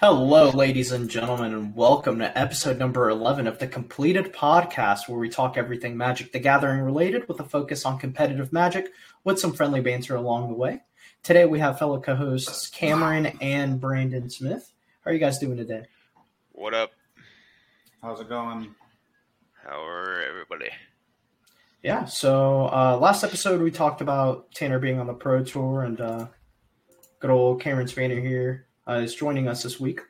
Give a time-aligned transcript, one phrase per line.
[0.00, 5.18] Hello, ladies and gentlemen, and welcome to episode number 11 of the Compleated Podcast, where
[5.18, 8.92] we talk everything Magic the Gathering related with a focus on competitive Magic
[9.24, 10.82] with some friendly banter along the way.
[11.24, 14.70] Today we have fellow co hosts Cameron and Brandon Smith.
[15.04, 15.86] How are you guys doing today?
[16.52, 16.92] What up?
[18.00, 18.76] How's it going?
[19.64, 20.70] How are everybody?
[21.82, 26.00] Yeah, so uh, last episode we talked about Tanner being on the Pro Tour, and
[26.00, 26.26] uh,
[27.18, 30.00] good old Cameron Spanner here uh, is joining us this week.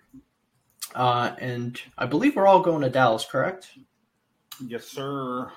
[0.95, 3.71] Uh, and I believe we're all going to Dallas, correct?
[4.65, 5.51] Yes, sir.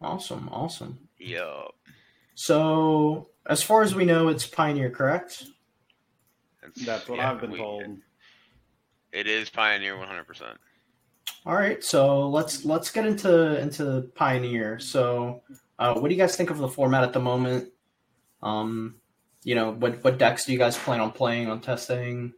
[0.00, 0.98] Awesome, awesome.
[1.18, 1.74] Yup.
[2.34, 5.44] So, as far as we know, it's Pioneer, correct?
[6.84, 7.84] That's what yeah, I've been we- told.
[9.12, 10.56] It is Pioneer 100%.
[11.46, 14.78] All right, so let's let's get into into Pioneer.
[14.78, 15.42] So,
[15.78, 17.70] uh, what do you guys think of the format at the moment?
[18.42, 18.96] Um,
[19.44, 22.32] you know, what what decks do you guys plan on playing on testing?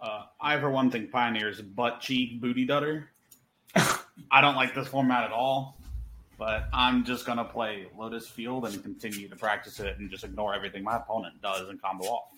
[0.00, 3.06] Uh, I, for one, think Pioneer's butt cheek booty dutter.
[4.30, 5.80] I don't like this format at all,
[6.36, 10.24] but I'm just going to play Lotus Field and continue to practice it and just
[10.24, 12.28] ignore everything my opponent does and combo off.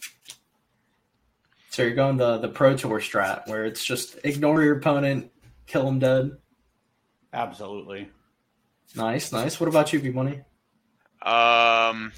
[1.70, 5.33] So you're going the the Pro Tour strat, where it's just ignore your opponent,
[5.66, 6.36] kill them dead.
[7.33, 8.11] Absolutely.
[8.94, 9.59] Nice, nice.
[9.59, 10.41] What about you, B Money?
[11.27, 12.12] Um,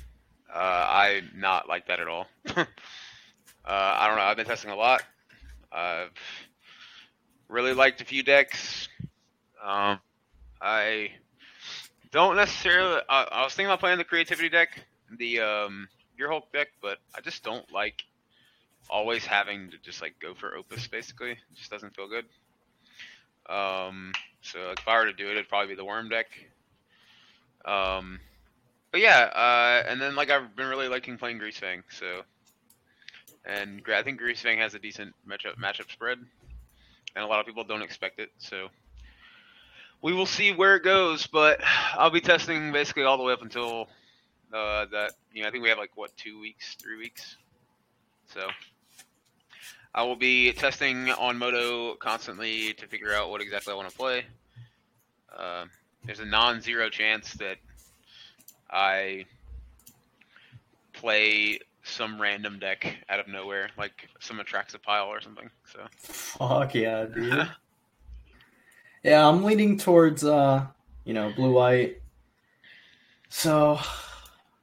[0.54, 2.26] uh, I not like that at all.
[2.56, 2.66] uh,
[3.64, 4.22] I don't know.
[4.22, 5.02] I've been testing a lot.
[5.72, 6.12] I've
[7.48, 8.90] really liked a few decks.
[9.64, 9.98] Um,
[10.60, 11.12] I
[12.10, 13.00] don't necessarily.
[13.08, 14.78] I, I was thinking about playing the creativity deck,
[15.18, 18.02] the um, Gear Hulk deck, but I just don't like
[18.90, 20.86] always having to just like go for Opus.
[20.86, 22.26] Basically, it just doesn't feel good.
[23.48, 26.26] Um, so like, if I were to do it, it'd probably be the Worm deck.
[27.64, 28.20] Um,
[28.90, 32.22] but yeah, uh, and then like I've been really liking playing Greasefang, so
[33.44, 36.18] and I think Greasefang has a decent matchup matchup spread,
[37.14, 38.68] and a lot of people don't expect it, so
[40.02, 41.26] we will see where it goes.
[41.26, 41.60] But
[41.94, 43.88] I'll be testing basically all the way up until
[44.52, 45.12] uh, that.
[45.32, 47.36] You know, I think we have like what two weeks, three weeks,
[48.32, 48.48] so.
[49.94, 53.96] I will be testing on Moto constantly to figure out what exactly I want to
[53.96, 54.26] play.
[55.36, 55.64] Uh,
[56.04, 57.56] there's a non-zero chance that
[58.70, 59.26] I
[60.92, 65.50] play some random deck out of nowhere, like some attracts a pile or something.
[65.72, 67.48] So Fuck yeah, dude.
[69.02, 70.66] yeah, I'm leaning towards uh,
[71.08, 72.02] you know, blue white.
[73.30, 73.78] So,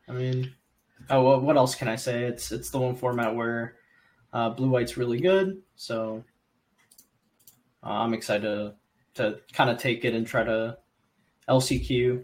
[0.08, 0.54] I mean,
[1.10, 2.26] oh, what, what else can I say?
[2.26, 3.78] It's it's the one format where
[4.32, 5.62] uh, blue white's really good.
[5.76, 6.24] So,
[7.84, 8.76] uh, I'm excited to,
[9.16, 10.78] to kind of take it and try to
[11.50, 12.24] LCQ.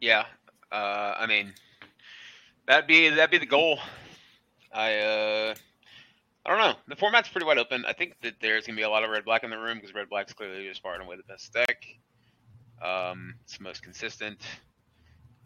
[0.00, 0.24] Yeah,
[0.72, 1.52] uh, I mean
[2.66, 3.78] that'd be that'd be the goal.
[4.72, 5.54] I uh,
[6.46, 6.74] I don't know.
[6.88, 7.84] The format's pretty wide open.
[7.84, 9.94] I think that there's gonna be a lot of red black in the room because
[9.94, 11.84] red black's clearly just far and away the best deck.
[12.82, 14.40] Um, it's the most consistent.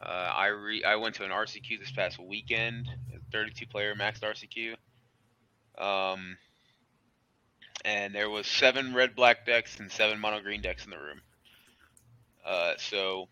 [0.01, 2.89] Uh, I re- I went to an RCQ this past weekend,
[3.33, 4.77] 32 player maxed RCQ.
[5.83, 6.37] Um,
[7.85, 11.21] and there was seven red black decks and seven mono green decks in the room.
[12.45, 13.29] Uh, so,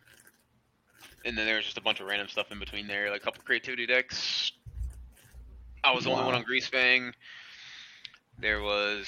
[1.24, 3.24] and then there was just a bunch of random stuff in between there, like a
[3.24, 4.52] couple creativity decks.
[5.84, 6.38] I was the only one Wow.
[6.40, 7.12] on Greasefang.
[8.38, 9.06] There was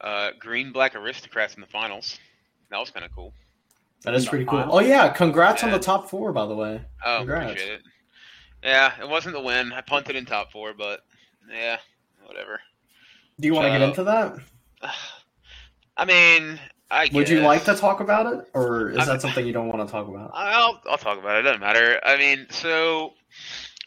[0.00, 2.18] uh, green black aristocrats in the finals.
[2.70, 3.32] That was kind of cool.
[4.02, 4.58] That is pretty cool.
[4.60, 4.74] finals?
[4.82, 6.82] Oh yeah, congrats on the top four, by the way.
[7.04, 7.52] Oh, Congrats.
[7.52, 7.82] appreciate it.
[8.62, 9.72] Yeah, it wasn't the win.
[9.72, 11.00] I punted in top four, but
[11.50, 11.78] yeah,
[12.24, 12.60] whatever.
[13.40, 14.36] Do you want to get into that?
[15.96, 16.58] I mean,
[16.94, 19.68] I Would you like to talk about it, or is I'm- that something you don't
[19.68, 20.30] want to talk about?
[20.32, 21.40] I'll I'll talk about it.
[21.40, 22.00] It doesn't matter.
[22.04, 23.14] I mean, so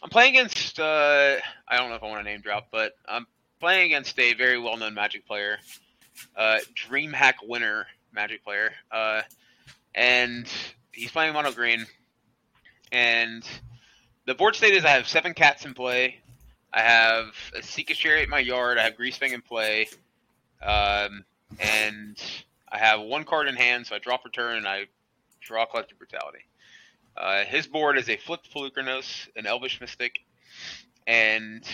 [0.02, 0.78] I'm playing against.
[0.78, 1.36] Uh,
[1.66, 3.26] I don't know if I want to name drop, but I'm
[3.60, 5.58] playing against a very well-known Magic player,
[6.36, 9.22] uh, DreamHack winner Magic player, uh,
[9.94, 10.46] and
[10.92, 11.86] he's playing mono green.
[12.92, 13.42] And
[14.26, 16.20] the board state is I have seven cats in play.
[16.74, 18.76] I have a Esika's Chariot in my yard.
[18.76, 19.88] I have Greasefang in play,
[20.62, 21.24] um,
[21.58, 22.16] and
[22.70, 23.86] I have one card in hand.
[23.86, 24.86] So I drop return and I
[25.40, 26.44] draw collective brutality.
[27.16, 30.20] Uh, his board is a flipped Polukranos, an Elvish Mystic,
[31.06, 31.64] and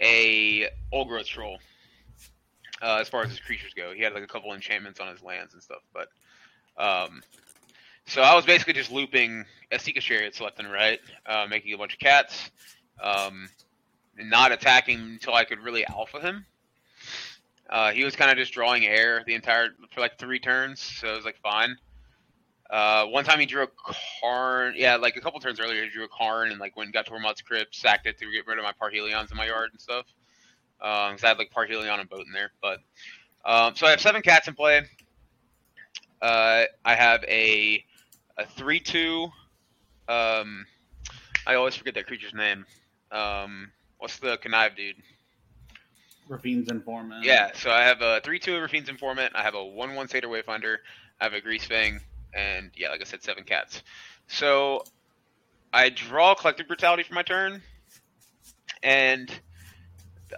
[0.00, 1.58] a Old Growth Troll.
[2.80, 5.22] Uh, as far as his creatures go, he had like a couple enchantments on his
[5.22, 5.82] lands and stuff.
[5.92, 6.08] But
[6.76, 7.22] um,
[8.06, 11.94] so I was basically just looping Esika's Chariots left and right, uh, making a bunch
[11.94, 12.50] of cats,
[13.02, 13.48] um,
[14.16, 16.44] not attacking until I could really alpha him.
[17.70, 21.12] Uh, he was kind of just drawing air the entire for like three turns, so
[21.12, 21.76] it was like fine.
[22.70, 23.68] Uh, one time he drew a
[24.22, 24.74] Karn.
[24.76, 27.12] Yeah, like a couple turns earlier, he drew a Karn and like went got to
[27.12, 30.06] Tormod's crypt, sacked it to get rid of my Parhelions in my yard and stuff.
[30.80, 32.52] Um, 'cause I had like Parhelion and boat in there.
[32.62, 32.80] But
[33.44, 34.82] um, so I have seven cats in play.
[36.20, 37.84] Uh, I have a
[38.38, 39.28] a three two.
[40.08, 40.66] Um,
[41.46, 42.66] I always forget that creature's name.
[43.10, 44.96] Um, what's the connive dude?
[46.28, 47.24] Raffine's informant.
[47.24, 49.34] Yeah, so I have a three two Raffine's informant.
[49.34, 50.78] I have a one one Satyr Wayfinder.
[51.20, 52.00] I have a Grease Fang,
[52.32, 53.82] and yeah, like I said, seven cats.
[54.26, 54.84] So
[55.72, 57.62] I draw Collective Brutality for my turn,
[58.82, 59.30] and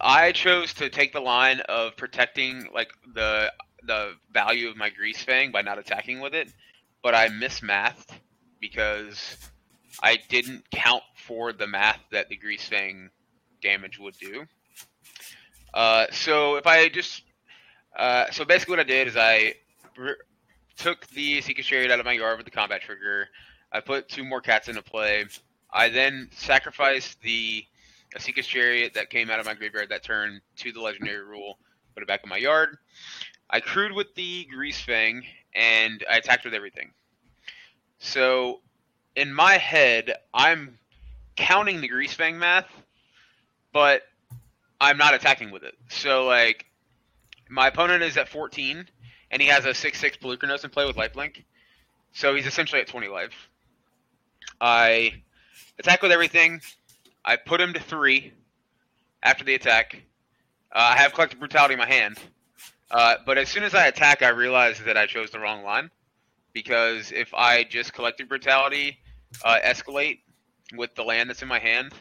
[0.01, 3.53] I chose to take the line of protecting like the
[3.85, 6.53] the value of my Grease Fang by not attacking with it,
[7.03, 8.11] but I mismathed
[8.61, 9.37] because
[10.03, 13.11] I didn't count for the math that the Grease Fang
[13.63, 14.47] damage would do.
[15.75, 17.23] Uh, so if I just
[17.97, 19.55] uh, so basically what I did is I
[19.99, 20.19] r-
[20.77, 23.29] took the Esika's Chariot out of my yard with the combat trigger.
[23.73, 25.25] I put two more cats into play.
[25.73, 27.65] I then sacrificed the
[28.15, 31.59] Esika's Chariot that came out of my graveyard that turn to the legendary rule,
[31.95, 32.77] put it back in my yard.
[33.49, 35.23] I crewed with the Grease Fang
[35.55, 36.93] and I attacked with everything.
[37.99, 38.61] So
[39.15, 40.79] in my head, I'm
[41.37, 42.69] counting the Grease Fang math,
[43.73, 44.03] but
[44.81, 45.75] I'm not attacking with it.
[45.89, 46.67] So like
[47.49, 48.87] my opponent is at 14
[49.31, 51.45] and he has a 6-6 Polukranos in play with lifelink.
[52.13, 53.49] So he's essentially at 20 life.
[54.61, 55.23] I
[55.79, 56.61] attack with everything.
[57.25, 58.33] I put him to 3
[59.23, 60.03] after the attack.
[60.73, 62.19] Uh, I have collective brutality in my hand.
[62.91, 65.91] Uh, but as soon as I attack, I realize that I chose the wrong line
[66.53, 68.99] because if I just collective brutality,
[69.45, 70.21] uh, escalate
[70.75, 71.93] with the land that's in my hand,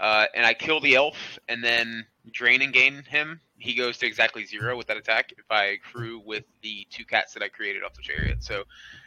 [0.00, 4.06] uh, and I kill the elf and then drain and gain him, he goes to
[4.06, 5.32] exactly zero with that attack.
[5.36, 8.64] If I crew with the two cats that I created off the chariot, so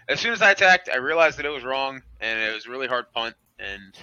[0.07, 2.69] as soon as I attacked, I realized that it was wrong and it was a
[2.69, 3.97] really hard punt, and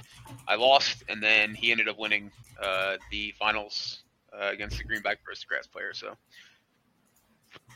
[0.49, 1.05] I lost.
[1.09, 4.03] And then he ended up winning uh, the finals
[4.33, 5.95] uh, against the Greenback Aristocrats player.
[5.95, 6.17] So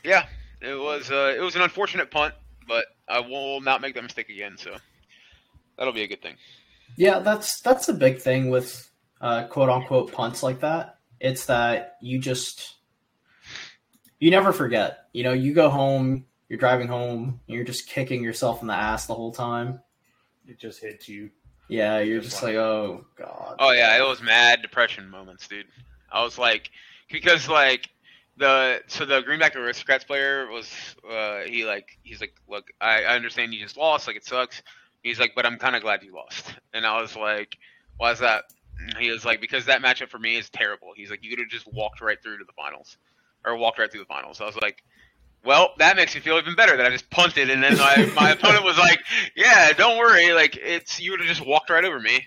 [0.03, 0.25] yeah,
[0.61, 2.33] it was uh, it was an unfortunate punt,
[2.67, 4.57] but I will not make that mistake again.
[4.57, 4.75] So
[5.77, 6.35] that'll be a good thing.
[6.97, 8.89] Yeah, that's that's the big thing with
[9.21, 10.97] uh, quote unquote punts like that.
[11.19, 12.75] It's that you just
[14.19, 15.05] you never forget.
[15.13, 18.73] You know, you go home, you're driving home, and you're just kicking yourself in the
[18.73, 19.79] ass the whole time.
[20.47, 21.31] It just hits you.
[21.67, 23.55] Yeah, you're Just just like- like, oh god.
[23.59, 25.65] Oh yeah, it was mad depression moments, dude.
[26.11, 26.69] I was like,
[27.11, 27.89] because like
[28.37, 30.69] the so the Greenback Aristocrats player was
[31.09, 34.61] uh he like he's like look I, I understand you just lost like it sucks.
[35.01, 37.57] He's like but I'm kind of glad you lost, and I was like
[37.97, 38.43] why is that?
[38.79, 40.89] And He was like because that matchup for me is terrible.
[40.95, 42.97] He's like you could have just walked right through to the finals
[43.45, 44.41] or walked right through the finals.
[44.41, 44.83] I was like.
[45.43, 48.31] Well, that makes me feel even better that I just punted, and then my, my
[48.31, 48.99] opponent was like,
[49.35, 52.25] "Yeah, don't worry, like it's you would have just walked right over me."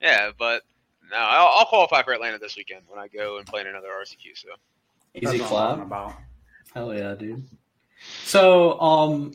[0.00, 0.62] Yeah, but
[1.10, 3.88] no, I'll, I'll qualify for Atlanta this weekend when I go and play in another
[3.88, 4.36] RCQ.
[4.36, 4.48] So
[5.14, 5.86] Easy That's what clap.
[5.86, 6.14] About.
[6.74, 7.46] Hell yeah, dude.
[8.24, 9.32] So, um,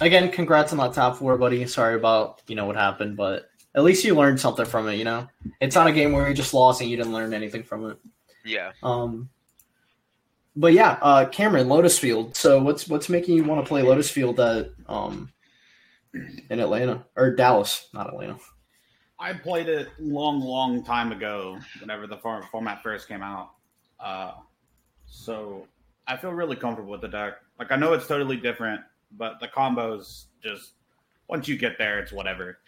[0.00, 1.66] again, congrats on that top four, buddy.
[1.66, 4.96] Sorry about you know what happened, but at least you learned something from it.
[4.96, 5.28] You know,
[5.60, 7.98] it's not a game where you just lost and you didn't learn anything from it.
[8.44, 9.30] yeah, Um,
[10.54, 12.36] but yeah, uh, Cameron, Lotus Field.
[12.36, 15.32] So, what's what's making you want to play Lotus Field at um
[16.14, 18.36] in Atlanta or Dallas, not Atlanta?
[19.18, 23.52] I played it long, long time ago, whenever the format first came out.
[24.00, 24.32] Uh,
[25.06, 25.68] so
[26.08, 27.34] I feel really comfortable with the deck.
[27.58, 28.80] Like I know it's totally different,
[29.16, 30.72] but the combos just
[31.28, 32.58] once you get there, it's whatever.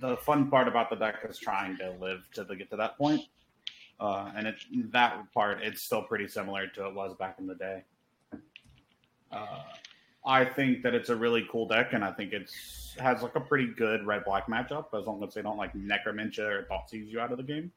[0.00, 2.96] The fun part about the deck is trying to live to the, get to that
[2.96, 3.22] point,
[4.00, 4.56] uh, and it
[4.92, 7.82] that part it's still pretty similar to it was back in the day.
[9.32, 9.62] Uh,
[10.24, 13.40] I think that it's a really cool deck, and I think it's has like a
[13.40, 17.20] pretty good red black matchup as long as they don't like Necromentia or Thoughtseize you
[17.20, 17.72] out of the game.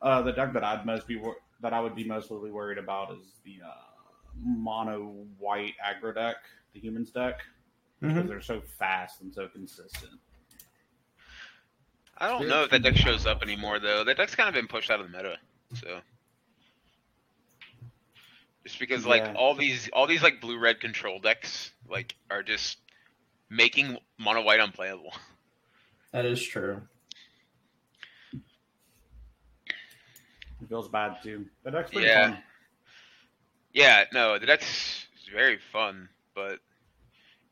[0.00, 3.12] Uh, the deck that I'd most be wor- that I would be mostly worried about
[3.12, 3.70] is the uh,
[4.44, 6.36] mono white aggro deck,
[6.74, 7.40] the humans deck,
[8.00, 10.18] because they're so fast and so consistent.
[12.22, 14.04] I don't know if that deck shows up anymore though.
[14.04, 15.38] That deck's kind of been pushed out of the meta.
[15.74, 15.98] So
[18.62, 19.34] just because like Yeah.
[19.34, 22.78] all these all these like blue red control decks like are just
[23.50, 25.12] making mono white unplayable.
[26.12, 26.80] That is true.
[28.34, 28.40] It
[30.68, 31.46] feels bad too.
[31.64, 32.34] The deck's pretty Yeah.
[32.34, 32.42] fun.
[33.72, 36.60] Yeah, no, the deck's very fun, but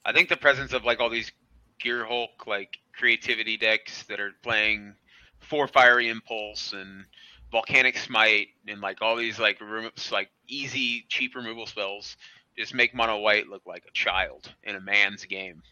[0.04, 1.32] I think the presence of like all these
[1.80, 4.94] Gear Hulk like creativity decks that are playing
[5.40, 7.04] four Fiery Impulse and
[7.50, 12.16] Volcanic Spite and like all these like remo- like easy cheap removal spells
[12.56, 15.62] just make mono white look like a child in a man's game.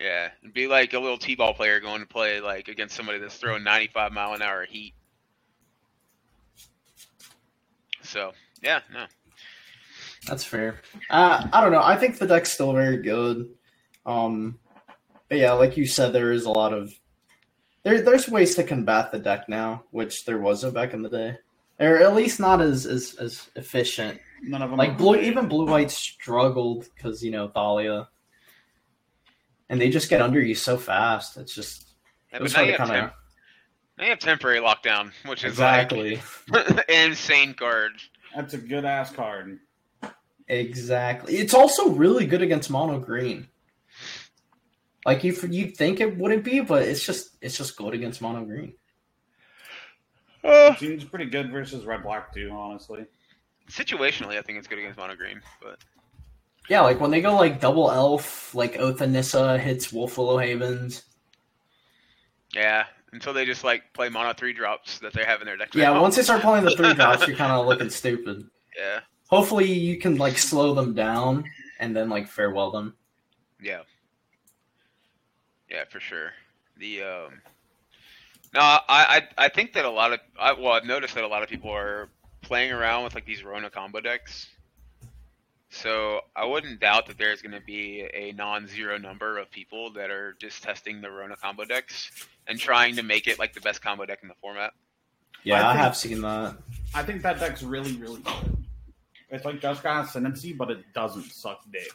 [0.02, 3.37] Yeah, it'd be like a little t-ball player going to play like against somebody that's
[3.37, 4.95] throwing 95 mile an hour heat.
[8.02, 9.04] So yeah, no,
[10.26, 10.76] That's fair.
[11.11, 11.83] Uh, I don't know.
[11.83, 13.49] I think the deck's still very good.
[14.07, 14.59] Um,
[15.29, 16.93] but yeah, like you said, there is a lot of
[17.83, 18.00] there.
[18.02, 21.37] There's ways to combat the deck now, which there wasn't back in the day,
[21.81, 24.21] or at least not as as, as efficient.
[24.43, 28.09] None of them Like blue, even blue white struggled because you know Thalia,
[29.69, 31.37] and they just get under you so fast.
[31.37, 31.95] It's just
[32.33, 33.12] Yeah, it was hard to have kind of
[33.99, 37.93] now you have temporary lockdown, which is exactly, like insane card.
[38.35, 39.59] That's a good ass card.
[40.49, 41.37] Exactly.
[41.37, 43.49] It's also really good against mono green.
[45.07, 48.45] Like you, you'd think it wouldn't be, but it's just it's just good against mono
[48.45, 48.75] green.
[50.45, 53.07] Uh, it seems pretty good versus red black too, honestly.
[53.71, 55.79] Situationally, I think it's good against mono green, but
[56.69, 61.05] Yeah, like when they go like double elf, like Oath of Nissa hits Wolfwillow Havens.
[62.55, 65.75] yeah, until they just like play mono three drops that they have in their deck.
[65.75, 68.45] Yeah, once they start playing the three drops, you're kind of looking stupid.
[68.77, 69.01] yeah,
[69.33, 71.45] Hopefully, you can like slow them down
[71.81, 72.95] and then like farewell them.
[73.62, 73.81] yeah,
[75.71, 76.33] yeah, for sure.
[76.77, 77.41] The um,
[78.55, 81.29] no, I, I I think that a lot of I, well, I've noticed that a
[81.29, 82.11] lot of people are
[82.43, 84.49] playing around with like these Rona combo decks.
[85.71, 90.11] So I wouldn't doubt that there's going to be a non-zero number of people that
[90.11, 92.11] are just testing the Rona combo decks
[92.47, 94.73] and trying to make it like the best combo deck in the format.
[95.45, 96.57] Yeah, I I, think- have seen that.
[96.95, 98.62] I think that deck's really, really good.
[99.33, 101.89] It's like Jeskai Ascendancy, but it doesn't suck dick.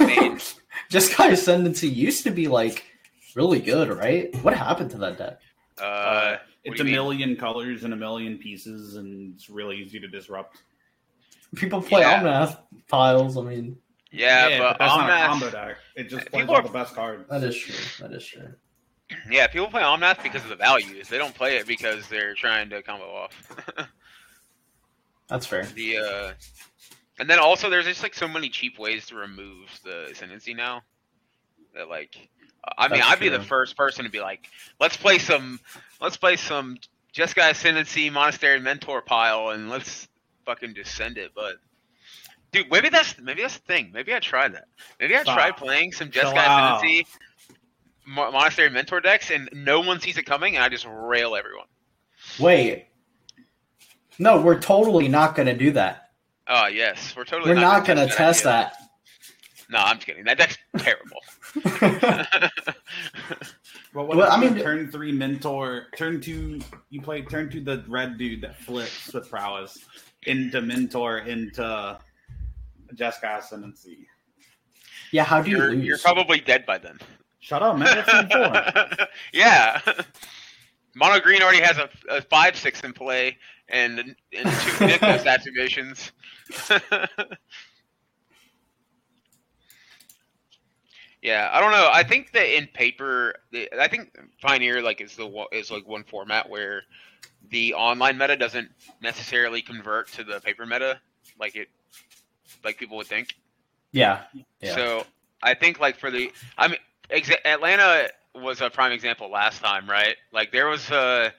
[0.00, 0.38] I mean,
[0.90, 2.84] Jeskai Ascendancy used to be like
[3.36, 4.34] really good, right?
[4.42, 5.38] What happened to that deck?
[5.80, 6.94] uh, Uh, it's a mean?
[6.94, 10.62] million colors and a million pieces, and it's really easy to disrupt.
[11.54, 12.20] People play Yeah.
[12.22, 12.58] Omnath
[12.88, 13.36] piles.
[13.38, 13.78] I mean,
[14.10, 15.76] Yeah, but, that's not a Omnath- combo deck.
[15.94, 17.28] It just plays People all are- the best cards.
[17.30, 18.08] that is true.
[18.08, 18.54] That is true.
[19.30, 21.08] Yeah, people play Omnath because of the values.
[21.08, 23.56] They don't play it because they're trying to combo off.
[25.28, 25.64] That's fair.
[25.64, 26.32] the uh,
[27.18, 30.82] and then also there's just like so many cheap ways to remove the ascendancy now.
[31.74, 32.28] That like,
[32.76, 34.48] I mean, That's I'd be the first person to be like,
[34.80, 35.60] let's play some,
[36.00, 36.78] let's play some
[37.12, 40.08] just Jeskai Ascendancy Monastery Mentor pile and let's
[40.44, 41.32] fucking just send it.
[41.34, 41.56] But
[42.52, 43.90] dude, maybe that's maybe that's the thing.
[43.92, 44.66] Maybe I try that.
[45.00, 46.76] Maybe I try playing some Jeskai out.
[46.76, 47.06] Ascendancy
[48.06, 51.66] Monastery Mentor decks and no one sees it coming and I just rail everyone.
[52.38, 52.87] Wait.
[54.18, 56.10] No, we're totally not going to do that.
[56.48, 57.50] Oh yes, we're totally.
[57.54, 58.52] We're not going to test idea.
[58.52, 58.74] that.
[59.70, 60.24] No, I'm just kidding.
[60.24, 61.20] That deck's terrible.
[63.94, 66.60] But what Well, I mean- turn three mentor, turn two,
[66.90, 69.78] you play turn two the red dude that flips with prowess
[70.26, 71.98] into mentor into
[72.94, 74.06] Jeskai Ascendancy.
[75.10, 75.84] yeah, how do you you're, lose?
[75.84, 76.98] you're probably dead by then.
[77.40, 78.04] Shut up, man.
[78.06, 79.80] That's yeah.
[80.94, 86.10] Mono Green already has a, a five six in play and and two Nykthos activations.
[91.22, 91.88] yeah, I don't know.
[91.92, 93.34] I think that in paper,
[93.78, 96.82] I think Pioneer like is the is like one format where
[97.50, 98.70] the online meta doesn't
[99.02, 101.00] necessarily convert to the paper meta
[101.40, 101.68] like it
[102.64, 103.34] like people would think.
[103.92, 104.22] yeah.
[104.60, 104.74] Yeah.
[104.74, 105.06] So
[105.42, 106.78] I think like for the I mean
[107.10, 110.16] exa- Atlanta was a prime example last time, right?
[110.32, 111.32] Like there was a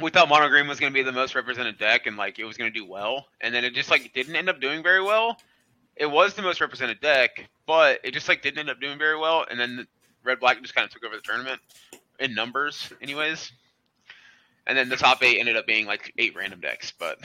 [0.00, 2.44] we thought Mono Green was going to be the most represented deck and like it
[2.44, 5.02] was going to do well, and then it just like didn't end up doing very
[5.02, 5.36] well.
[5.96, 9.18] It was the most represented deck, but it just like didn't end up doing very
[9.18, 9.86] well, and then
[10.22, 11.60] Red Black just kind of took over the tournament
[12.18, 13.52] in numbers, anyways.
[14.66, 17.18] And then the top eight ended up being like eight random decks, but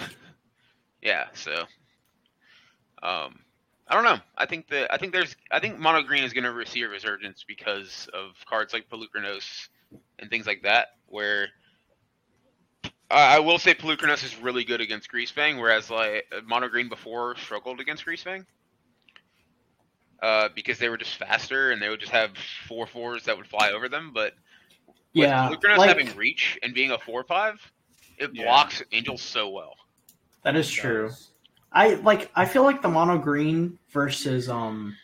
[1.02, 1.66] yeah, so
[3.04, 3.40] um,
[3.88, 4.18] I don't know.
[4.38, 6.90] I think that I think there's I think mono green is going to receive a
[6.90, 9.70] resurgence because of cards like Polukranos
[10.18, 10.88] and things like that.
[11.08, 11.50] Where
[13.16, 17.36] I, I will say Polukranos is really good against Greasefang, whereas like mono green before
[17.38, 18.46] struggled against Greasefang.
[20.22, 22.32] Uh, because they were just faster and they would just have
[22.68, 24.12] four fours that would fly over them.
[24.14, 24.34] But
[25.14, 27.60] with Yeah, Polukranos like- having reach and being a four five,
[28.18, 28.44] it Yeah.
[28.44, 29.76] blocks angels so well.
[30.44, 31.12] that is true.
[31.72, 34.96] I like I feel like the mono green versus um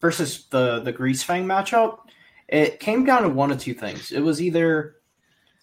[0.00, 2.00] versus the the Grease Fang matchup,
[2.48, 4.12] it came down to one of two things.
[4.12, 4.96] It was either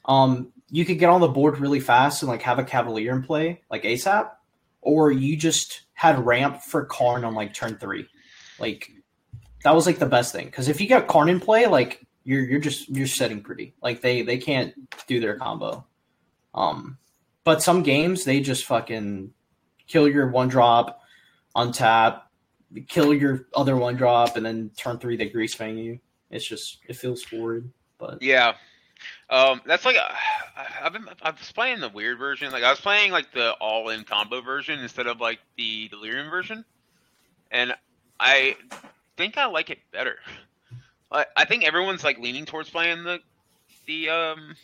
[0.05, 3.23] um you could get on the board really fast and like have a cavalier in
[3.23, 4.29] play, like ASAP,
[4.81, 8.07] or you just had ramp for Karn on like turn three.
[8.59, 8.91] Like
[9.63, 10.45] that was like the best thing.
[10.45, 13.73] Because if you got Karn in play, like you're you're just you're setting pretty.
[13.81, 14.73] Like they they can't
[15.07, 15.85] do their combo.
[16.53, 16.97] Um
[17.43, 19.33] but some games they just fucking
[19.87, 21.01] kill your one drop,
[21.55, 22.21] untap,
[22.87, 25.99] kill your other one drop, and then turn three they grease fang you.
[26.29, 28.53] It's just it feels forward, but Yeah.
[29.29, 29.97] Um, that's like
[30.83, 32.51] I've been I was playing the weird version.
[32.51, 36.29] Like I was playing like the all in combo version instead of like the delirium
[36.29, 36.65] version,
[37.51, 37.73] and
[38.19, 38.55] I
[39.17, 40.17] think I like it better.
[41.11, 43.19] I, I think everyone's like leaning towards playing the
[43.87, 44.55] the um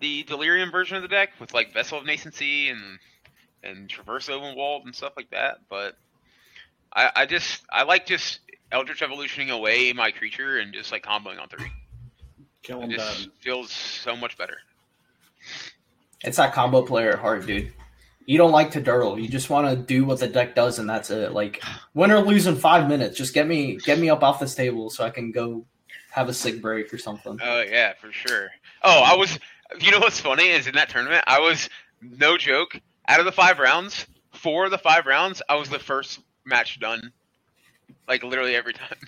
[0.00, 2.98] the delirium version of the deck with like vessel of nascency and
[3.62, 5.58] and traverse Ulvenwald and stuff like that.
[5.68, 5.96] But
[6.92, 11.40] I, I just I like just Eldritch evolutioning away my creature and just like comboing
[11.40, 11.70] on three.
[12.66, 12.98] Kill It him dead.
[12.98, 14.58] just feels so much better.
[16.24, 17.72] it's that combo player at heart, dude.
[18.26, 19.22] You don't like to dirtle.
[19.22, 21.32] You just want to do what the deck does, and that's it.
[21.32, 21.62] Like
[21.94, 23.16] win or lose in five minutes.
[23.16, 25.64] Just get me get me up off this table so I can go
[26.10, 27.38] have a sick break or something.
[27.40, 28.48] Oh yeah, for sure.
[28.82, 29.38] Oh, I was.
[29.80, 31.68] You know what's funny is in that tournament, I was
[32.00, 32.80] no joke.
[33.08, 36.80] Out of the five rounds, four of the five rounds, I was the first match
[36.80, 37.12] done.
[38.08, 38.98] Like literally every time.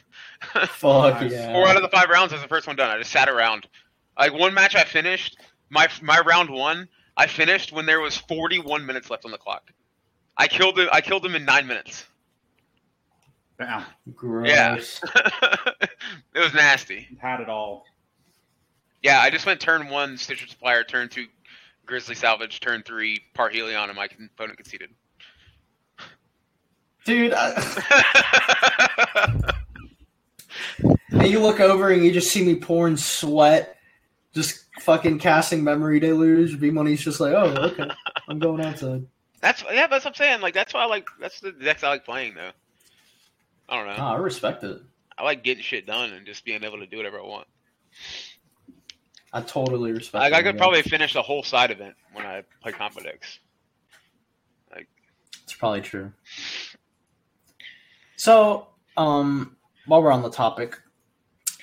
[0.69, 1.53] Fuck yeah.
[1.53, 2.91] Four out of the five rounds I was the first one done.
[2.91, 3.67] I just sat around.
[4.19, 5.39] Like one match I finished,
[5.71, 9.73] my my round one, I finished when there was 41 minutes left on the clock.
[10.37, 10.89] I killed him.
[10.93, 12.07] I killed him in nine minutes.
[13.59, 13.85] Damn.
[14.15, 14.49] Gross.
[14.49, 14.77] Yeah.
[16.35, 17.09] it was nasty.
[17.21, 17.85] Had it all.
[19.03, 21.27] Yeah, I just went turn one, Stitcher Supplier, turn two,
[21.87, 24.91] Grizzly Salvage, turn three, Parhelion, and my opponent conceded.
[27.05, 27.53] Dude, I,
[31.11, 33.77] and you look over and you just see me pouring sweat,
[34.35, 36.59] just fucking casting memory deluge.
[36.61, 37.89] B Money's just like, oh, okay,
[38.29, 39.07] I'm going outside.
[39.41, 40.41] that's yeah, that's what I'm saying.
[40.41, 42.51] Like that's why I like that's the decks I like playing though.
[43.69, 44.03] I don't know.
[44.03, 44.81] Oh, I respect it.
[45.17, 47.49] I like getting shit done and just being able to do whatever I want.
[49.33, 50.23] I totally respect.
[50.23, 53.41] Like I could probably finish the whole side event when I play combo decks.
[54.71, 54.89] Like,
[55.43, 56.13] it's probably true.
[58.17, 59.57] So, um,
[59.89, 60.79] while we're on the topic,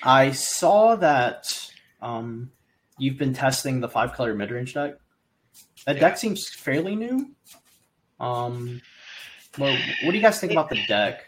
[0.02, 1.70] I saw that
[2.02, 2.50] um,
[2.98, 4.96] you've been testing the five color midrange deck.
[5.86, 6.00] That Yeah.
[6.00, 7.30] deck seems fairly new.
[8.20, 8.82] Um,
[9.58, 11.24] well, what do you guys think about the deck?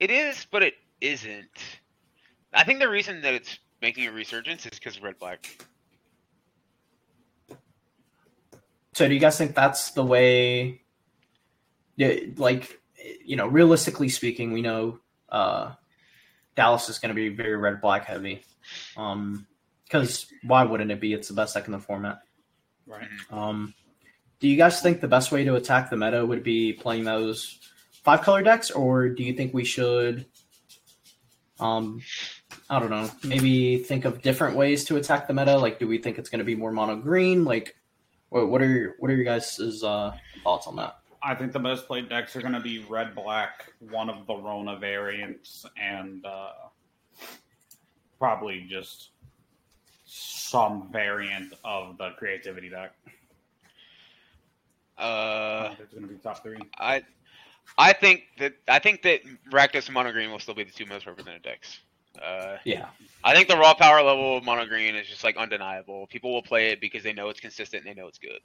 [0.00, 1.50] It is, but it isn't.
[2.52, 5.46] I think the reason that it's making a resurgence is because of red black.
[8.94, 10.80] So, do you guys think that's the way?
[11.96, 12.80] Yeah, like
[13.24, 15.74] you know, realistically speaking, we know uh,
[16.58, 18.42] Dallas is going to be very red black heavy.
[18.96, 19.46] Um,
[19.84, 21.14] because why wouldn't it be?
[21.14, 22.18] It's the best deck in the format.
[22.84, 23.08] Right.
[23.30, 23.74] Um,
[24.40, 27.58] do you guys think the best way to attack the meta would be playing those
[28.02, 30.26] five color decks, or do you think we should,
[31.60, 32.02] um,
[32.68, 35.56] I don't know, maybe think of different ways to attack the meta?
[35.56, 37.44] Like, do we think it's going to be more mono green?
[37.44, 37.76] Like,
[38.30, 40.98] what, what are your, what are your guys' uh, thoughts on that?
[41.22, 44.34] I think the most played decks are going to be red black, one of the
[44.34, 46.52] Rona variants, and uh,
[48.18, 49.10] probably just
[50.04, 52.92] some variant of the creativity deck.
[54.96, 56.58] Uh, It's going to be top three.
[56.78, 57.02] I
[57.76, 60.86] I think that I think that Rakdos and Mono Green will still be the two
[60.86, 61.80] most represented decks.
[62.20, 62.86] Uh, Yeah,
[63.22, 66.06] I think the raw power level of Mono Green is just like undeniable.
[66.08, 68.40] People will play it because they know it's consistent and they know it's good.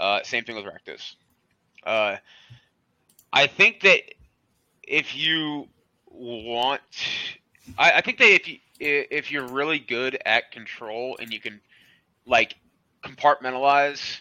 [0.00, 1.14] Uh, same thing with Rakdos.
[1.84, 2.16] Uh,
[3.32, 4.02] I think that
[4.82, 5.68] if you
[6.06, 6.80] want,
[7.78, 11.60] I, I think that if you if you're really good at control and you can
[12.26, 12.56] like
[13.02, 14.20] compartmentalize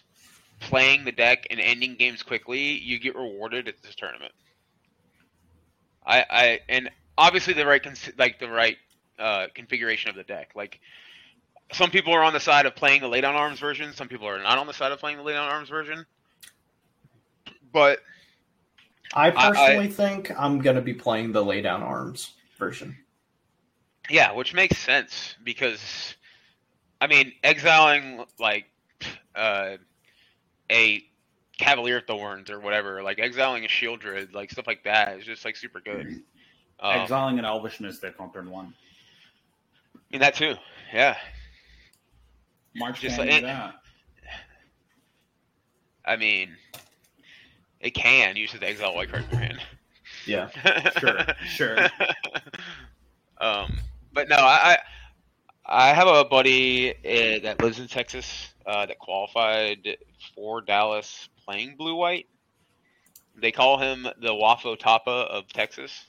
[0.59, 4.31] playing the deck and ending games quickly, you get rewarded at this tournament.
[6.05, 7.85] I, I and obviously the right
[8.17, 8.77] like the right
[9.19, 10.51] uh, configuration of the deck.
[10.55, 10.79] Like
[11.73, 14.27] some people are on the side of playing the lay down arms version, some people
[14.27, 16.05] are not on the side of playing the lay down arms version.
[17.71, 17.99] But
[19.13, 22.97] I I- personally think I'm going to be playing the lay down arms version.
[24.09, 26.15] yeah, which makes sense because
[27.01, 28.65] I mean exiling like
[29.35, 29.77] uh,
[30.71, 31.03] a
[31.57, 35.55] Cavalier Thorns or whatever, like exiling a Sheoldred, like stuff like that is just like
[35.55, 36.21] super good.
[36.79, 38.73] Um, Exiling an Elvish Mystic on turn one.
[39.95, 40.55] I mean that too.
[40.93, 41.17] Yeah.
[42.75, 43.75] March Just can like- do that.
[46.05, 46.55] I mean,
[47.79, 49.61] it can use the exile white card in your hand.
[50.25, 50.49] Yeah.
[50.99, 51.77] Sure, sure.
[53.39, 53.77] um,
[54.13, 54.77] but no, I
[55.65, 59.97] I I have a buddy uh, that lives in Texas uh, that qualified
[60.33, 62.27] for Dallas playing blue white.
[63.39, 66.05] They call him the Wafo Tapa of Texas.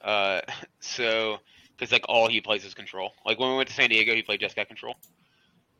[0.00, 0.40] Uh,
[0.80, 1.38] so
[1.76, 3.10] because like all he plays is control.
[3.26, 4.94] Like when we went to San Diego, he played Jeskai control.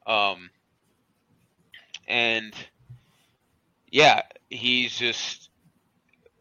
[0.07, 0.51] Um,
[2.09, 2.53] and
[3.91, 4.23] yeah,
[4.53, 5.51] he's just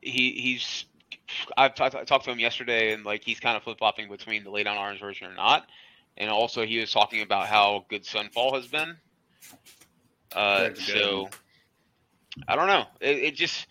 [0.01, 0.85] he he's
[1.55, 4.43] I've t- I talked to him yesterday, and like he's kind of flip flopping between
[4.43, 5.67] the lay down arms version or not,
[6.17, 8.97] and also he was talking about how good Sunfall has been.
[10.35, 11.29] Uh, so
[12.47, 12.85] I don't know.
[12.99, 13.67] It, it just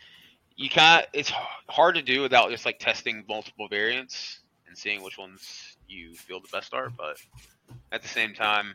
[0.56, 1.06] you can't.
[1.12, 1.32] It's
[1.68, 6.40] hard to do without just like testing multiple variants and seeing which ones you feel
[6.40, 6.90] the best are.
[6.90, 7.18] But
[7.92, 8.74] at the same time,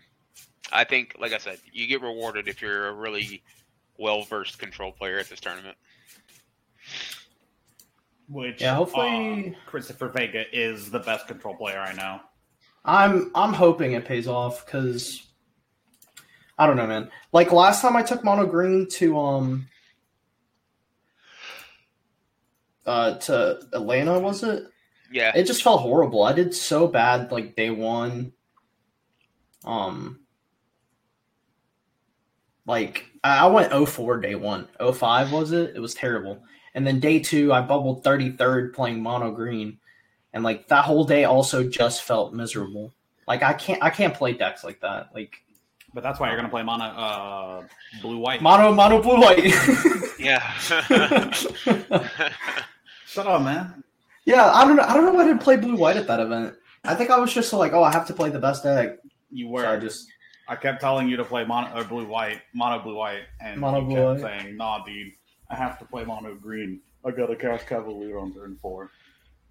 [0.72, 3.44] I think, like I said, you get rewarded if you're a really
[3.98, 5.78] well versed control player at this tournament.
[8.28, 12.20] Which Yeah, hopefully- uh, Christopher Vega is the best control player I know.
[12.84, 15.26] I'm I'm hoping it pays off because
[16.58, 17.10] I don't know, man.
[17.34, 19.68] Like last time I took mono green to um
[22.86, 24.64] uh to Atlanta, was it?
[25.12, 26.24] Yeah, It just felt horrible.
[26.24, 28.34] I did so bad like day one.
[29.64, 30.20] Um
[32.66, 34.68] like I I went 04 day one.
[34.80, 35.76] 05 was it?
[35.76, 36.44] It was terrible.
[36.74, 39.80] And then day two I bubbled 33rd playing mono green.
[40.34, 42.94] And like that whole day also just felt miserable.
[43.28, 45.10] Like I can't I can't play decks like that.
[45.14, 45.34] Like
[45.94, 47.64] But that's why you're going to play mono uh,
[48.02, 48.42] blue white.
[48.42, 49.46] mono mono blue white.
[50.20, 50.52] yeah.
[53.08, 53.84] Shut up, man.
[54.26, 56.20] yeah, I don't know I don't know why I didn't play blue white at that
[56.20, 56.56] event.
[56.84, 58.98] I think I was just like, oh, I have to play the best deck.
[59.32, 59.66] You So were.
[59.68, 60.08] I just
[60.48, 63.80] I kept telling you to play mono or blue white, mono blue white, and Mono
[63.82, 64.42] you blue kept white.
[64.42, 65.12] saying, "Nah, dude,
[65.50, 66.82] I have to play mono green.
[67.04, 68.92] I got to cast Cavalier on turn four.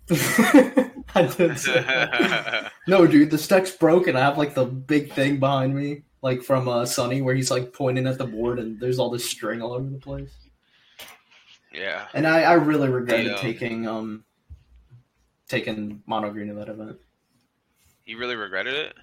[0.10, 2.72] I did say that.
[2.86, 4.14] No, dude, the deck's broken.
[4.16, 7.72] I have like the big thing behind me, like from uh, Sunny, where he's like
[7.72, 10.34] pointing at the board and there's all this string all over the place.
[11.72, 12.06] yeah.
[12.12, 13.36] And I, I really regretted Yeah.
[13.38, 14.24] taking um
[15.48, 16.98] taking mono green in that event.
[18.04, 18.94] You really regretted it?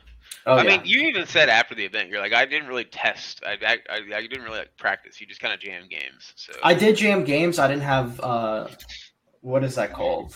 [0.46, 2.86] Oh I yeah, mean, you even said after the event, you're like, I didn't really
[2.86, 3.44] test.
[3.46, 5.22] I, I, I, I didn't really like practice.
[5.22, 6.34] You just kind of jam games.
[6.36, 7.60] So I did jam games.
[7.60, 8.68] I didn't have uh,
[9.42, 10.36] what is that called?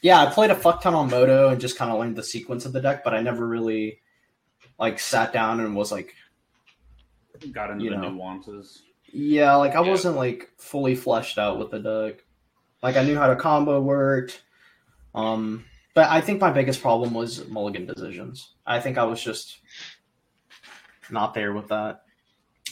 [0.00, 2.64] Yeah, I played a fuck ton on Moto and just kind of learned the sequence
[2.64, 4.00] of the deck, but I never really
[4.78, 6.14] like sat down and was like,
[7.52, 8.10] Got into You the know.
[8.10, 8.82] nuances.
[9.12, 9.90] yeah, like I Yeah.
[9.90, 12.24] wasn't like fully fleshed out with the deck.
[12.82, 14.42] Like I knew how to combo worked.
[15.14, 18.51] Um, but I think my biggest problem was mulligan decisions.
[18.66, 19.58] I think I was just
[21.10, 22.02] not there with that.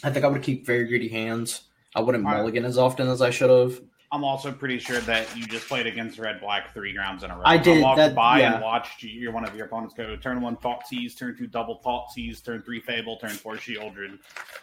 [0.03, 1.63] I think I would keep very greedy hands.
[1.95, 2.41] I wouldn't Alright.
[2.41, 3.81] mulligan as often as I should have.
[4.13, 7.37] I'm also pretty sure that you just played against red black three rounds in a
[7.37, 7.43] row.
[7.45, 8.55] I did, walked that- by yeah.
[8.55, 11.47] and watched you, your one of your opponents go turn one thought seize, turn two
[11.47, 14.19] double thought seize, turn three fable, turn four Sheoldred.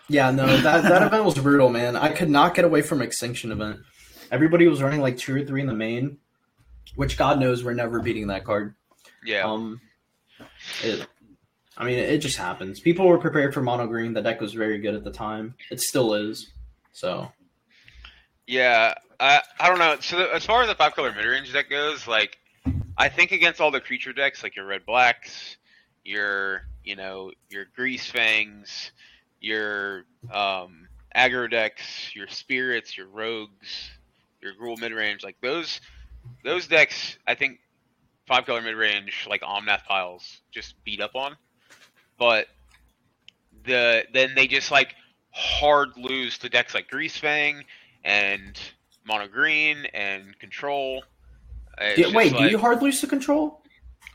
[0.09, 1.95] Yeah, no, that that event was brutal, man.
[1.95, 3.79] I could not get away from extinction event.
[4.31, 6.17] Everybody was running like two or three in the main,
[6.95, 8.75] which God knows we're never beating that card.
[9.23, 9.43] yeah.
[9.49, 9.79] Um,
[10.83, 11.07] it,
[11.77, 12.79] I mean, it just happens.
[12.79, 14.13] People were prepared for mono green.
[14.13, 15.55] The deck was very good at the time.
[15.69, 16.47] It still is.
[16.91, 17.31] So
[18.47, 19.97] Yeah, I I don't know.
[19.99, 22.37] So the, as far as the five color mid range deck goes, like
[22.97, 25.57] I think against all the creature decks, like your red blacks,
[26.03, 28.91] your you know your grease fangs,
[29.39, 33.91] your um, aggro decks, your spirits, your rogues,
[34.41, 35.79] your gruul mid range, like those
[36.43, 37.59] those decks, I think
[38.27, 41.37] five color mid range like Omnath piles just beat up on,
[42.17, 42.47] but
[43.65, 44.95] the then they just like
[45.32, 47.63] hard lose to decks like Grease Fang
[48.03, 48.60] and
[49.06, 51.03] Mono Green and Control.
[51.95, 53.62] Yeah, wait, do you hard lose to control?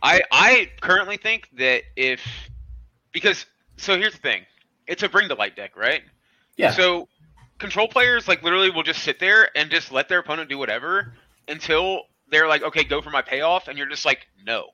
[0.03, 2.21] I I currently think that if
[3.13, 4.45] because so here's the thing,
[4.87, 6.03] it's a bring to light deck, right?
[6.57, 6.73] Yeah.
[6.73, 7.09] So
[7.59, 11.15] control players like literally will just sit there and just let their opponent do whatever
[11.47, 14.71] until they're like, okay, go for my payoff, and you're just like, no.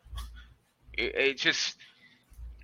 [0.94, 1.76] It, it's just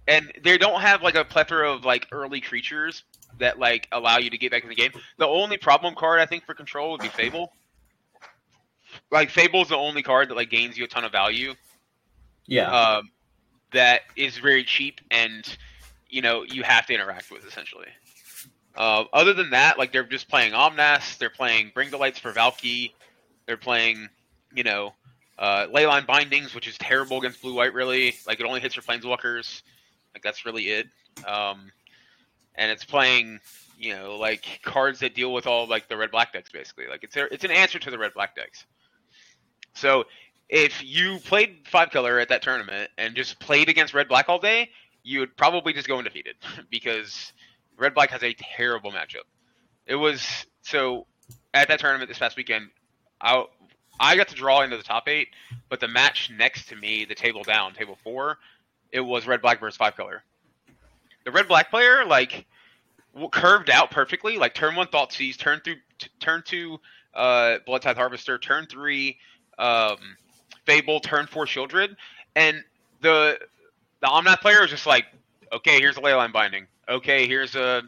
[0.06, 3.04] and they don't have like a plethora of like early creatures
[3.38, 4.92] that like allow you to get back in the game.
[5.18, 7.52] The only problem card I think for control would be Fable.
[9.10, 11.54] Like Fable's the only card that like gains you a ton of value
[12.46, 12.70] Yeah.
[12.70, 13.10] um,
[13.72, 15.44] that is very cheap and
[16.08, 17.88] you know you have to interact with essentially.
[18.76, 22.32] Uh, other than that, like they're just playing Omnaths, they're playing Bring the Lights for
[22.32, 22.92] Valki,
[23.46, 24.08] they're playing
[24.54, 24.94] you know
[25.38, 27.74] uh, Leyline Bindings, which is terrible against Blue White.
[27.74, 29.62] Really, like it only hits your Planeswalkers.
[30.14, 30.86] Like that's really it.
[31.26, 31.70] Um,
[32.54, 33.40] and it's playing
[33.78, 36.86] you know like cards that deal with all like the red black decks basically.
[36.88, 38.64] Like it's a, it's an answer to the red black decks.
[39.74, 40.04] So
[40.48, 44.38] if you played five color at that tournament and just played against red black all
[44.38, 44.70] day,
[45.02, 46.36] you would probably just go undefeated
[46.70, 47.32] because
[47.76, 49.26] red black has a terrible matchup.
[49.86, 51.06] It was so
[51.52, 52.70] at that tournament this past weekend,
[53.20, 53.44] I
[53.98, 55.28] I got to draw into the top eight,
[55.68, 58.38] but the match next to me, the table down, table four,
[58.94, 60.22] it was red black versus five color.
[61.24, 62.46] The red black player, like
[63.12, 64.38] w- curved out perfectly.
[64.38, 66.78] Like turn one thought seize, turn through, t- turn two,
[67.12, 69.18] uh, blood tithe harvester, turn three,
[69.58, 69.96] um,
[70.64, 71.96] fable, turn four Sheoldred,
[72.36, 72.62] and
[73.00, 73.38] the
[74.00, 75.06] the omnath player is just like,
[75.52, 76.66] okay, here's a leyline binding.
[76.88, 77.82] Okay, here's a,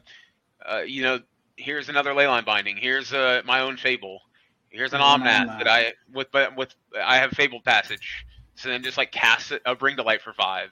[0.65, 1.21] uh, you know,
[1.57, 2.77] here's another leyline binding.
[2.77, 4.23] Here's uh, my own fable.
[4.71, 5.59] Here's an omnath Omnath.
[5.59, 8.27] that I with but with I have fabled passage.
[8.57, 10.71] So then just like cast it, uh, bring to light for five,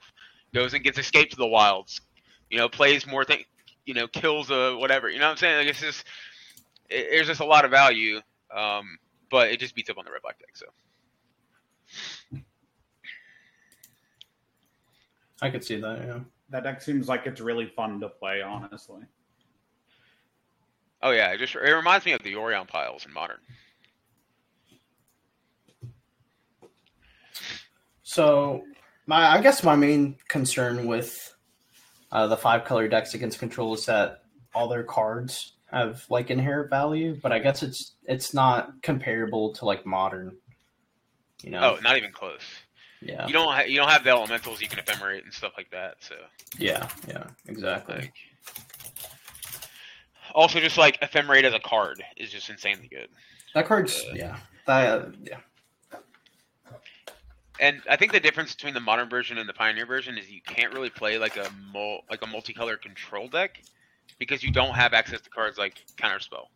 [0.55, 2.01] goes and gets escaped to the wilds.
[2.49, 3.43] You know, plays more thing.
[3.85, 5.09] You know, kills a whatever.
[5.09, 5.57] You know what I'm saying?
[5.57, 6.05] Like it's just
[6.89, 8.21] it, there's just a lot of value,
[8.55, 8.97] um,
[9.29, 10.55] but it just beats up on the red black deck.
[10.55, 10.65] So
[15.41, 16.01] I could see that.
[16.05, 16.19] Yeah.
[16.49, 19.01] That deck seems like it's really fun to play, honestly.
[21.01, 23.39] oh yeah, it just it reminds me of the Yorion piles in modern.
[28.03, 28.63] So,
[29.05, 31.33] my I guess my main concern with
[32.11, 36.69] uh, the five color decks against control is that all their cards have like inherent
[36.69, 40.37] value, but I guess it's it's not comparable to like modern.
[41.43, 41.75] You know?
[41.77, 42.41] Oh, not even close.
[43.01, 45.69] yeah, You don't ha- you don't have the elementals you can ephemerate and stuff like
[45.71, 45.95] that.
[45.99, 46.15] So
[46.57, 47.95] yeah, yeah, exactly.
[47.95, 48.13] like,
[50.33, 53.09] also just like ephemerate as a card is just insanely good.
[53.53, 55.37] That card's uh, yeah, that yeah,
[57.59, 60.41] And I think the difference between the modern version and the pioneer version is you
[60.41, 63.61] can't really play like a mul- like a multicolor control deck
[64.19, 66.47] because you don't have access to cards like counterspell.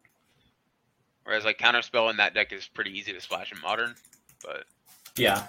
[1.24, 3.96] Whereas like counterspell in that deck is pretty easy to splash in modern,
[4.44, 4.66] but
[5.16, 5.48] yeah.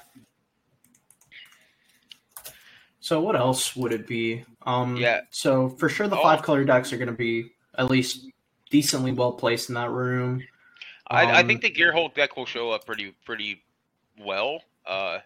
[3.00, 4.44] So what else would it be?
[4.66, 5.22] Um, Yeah.
[5.30, 6.22] So for sure, the Oh.
[6.22, 8.26] five color decks are going to be at least
[8.70, 10.46] decently well placed in that room.
[11.08, 13.64] I, I Um, think the Gear Hulk deck will show up pretty pretty
[14.18, 14.62] well.
[14.86, 15.18] Uh,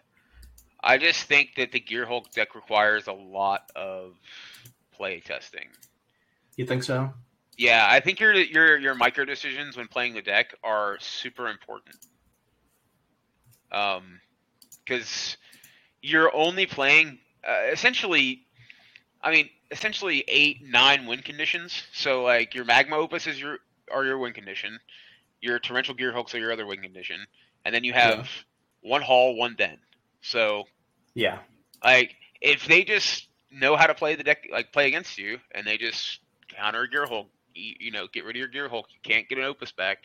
[0.85, 4.13] I just think that the Gear Hulk deck requires a lot of
[4.93, 5.67] play testing.
[6.57, 7.11] You think so?
[7.57, 11.95] Yeah, I think your your your micro decisions when playing the deck are super important.
[13.71, 14.19] Um,
[14.85, 15.37] because
[16.03, 17.17] you're only playing
[17.47, 18.43] uh, essentially,
[19.23, 21.83] I mean, essentially eight nine win conditions.
[21.93, 23.57] So like your magma opus is your
[23.91, 24.79] are your win condition,
[25.41, 27.25] your torrential Gear Hulks are your other win condition,
[27.65, 28.29] and then you have
[28.81, 29.79] one hall, one den.
[30.21, 30.65] So
[31.15, 31.39] Yeah.
[31.83, 35.65] like if they just know how to play the deck, like play against you, and
[35.65, 38.87] they just counter a gear hulk, you, you know, get rid of your gear hulk.
[38.91, 39.99] You can't get an opus back.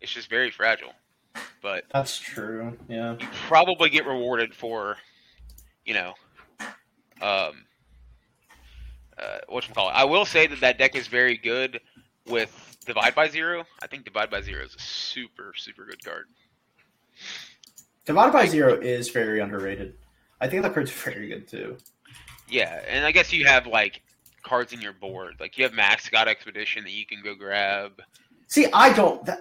[0.00, 0.92] It's just very fragile.
[1.62, 2.76] But That's true.
[2.88, 3.16] Yeah.
[3.18, 4.96] you probably get rewarded for,
[5.86, 6.14] you know,
[7.22, 7.64] um,
[9.18, 9.92] uh, what call it.
[9.92, 11.80] I will say that that deck is very good
[12.28, 13.64] with divide by zero.
[13.82, 16.26] I think divide by zero is a super super good card.
[18.04, 19.94] Divide by zero is very underrated.
[20.40, 21.76] I think the card's very good too.
[22.48, 24.02] Yeah, and I guess you have like
[24.42, 25.36] cards in your board.
[25.40, 28.02] Like you have Mascot Exhibition that you can go grab.
[28.48, 29.24] See, I don't.
[29.26, 29.40] That,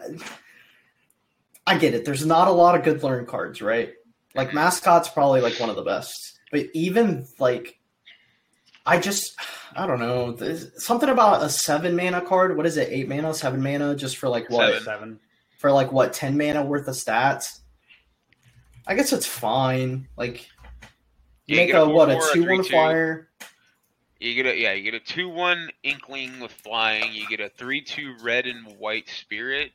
[1.66, 2.06] I get it.
[2.06, 3.94] There's not a lot of good learn cards, right?
[4.36, 4.58] Like mm-hmm.
[4.58, 7.80] mascot's probably like one of the best, but even like,
[8.86, 9.34] I just,
[9.76, 10.32] I don't know.
[10.32, 12.58] There's something about a seven mana card.
[12.58, 12.90] What is it?
[12.92, 14.70] Eight mana, seven mana, just for like what?
[14.70, 14.84] Seven.
[14.84, 15.20] Seven.
[15.60, 16.14] For like what?
[16.14, 17.60] Ten mana worth of stats.
[18.86, 20.10] I guess it's fine.
[20.18, 20.53] Like, you
[21.48, 22.70] Yeah, make get a, what a two one 3-2.
[22.70, 23.30] flyer.
[24.20, 27.12] You get a yeah, you get a two one Inkling with flying.
[27.14, 29.72] You get a three two red and white Spirit,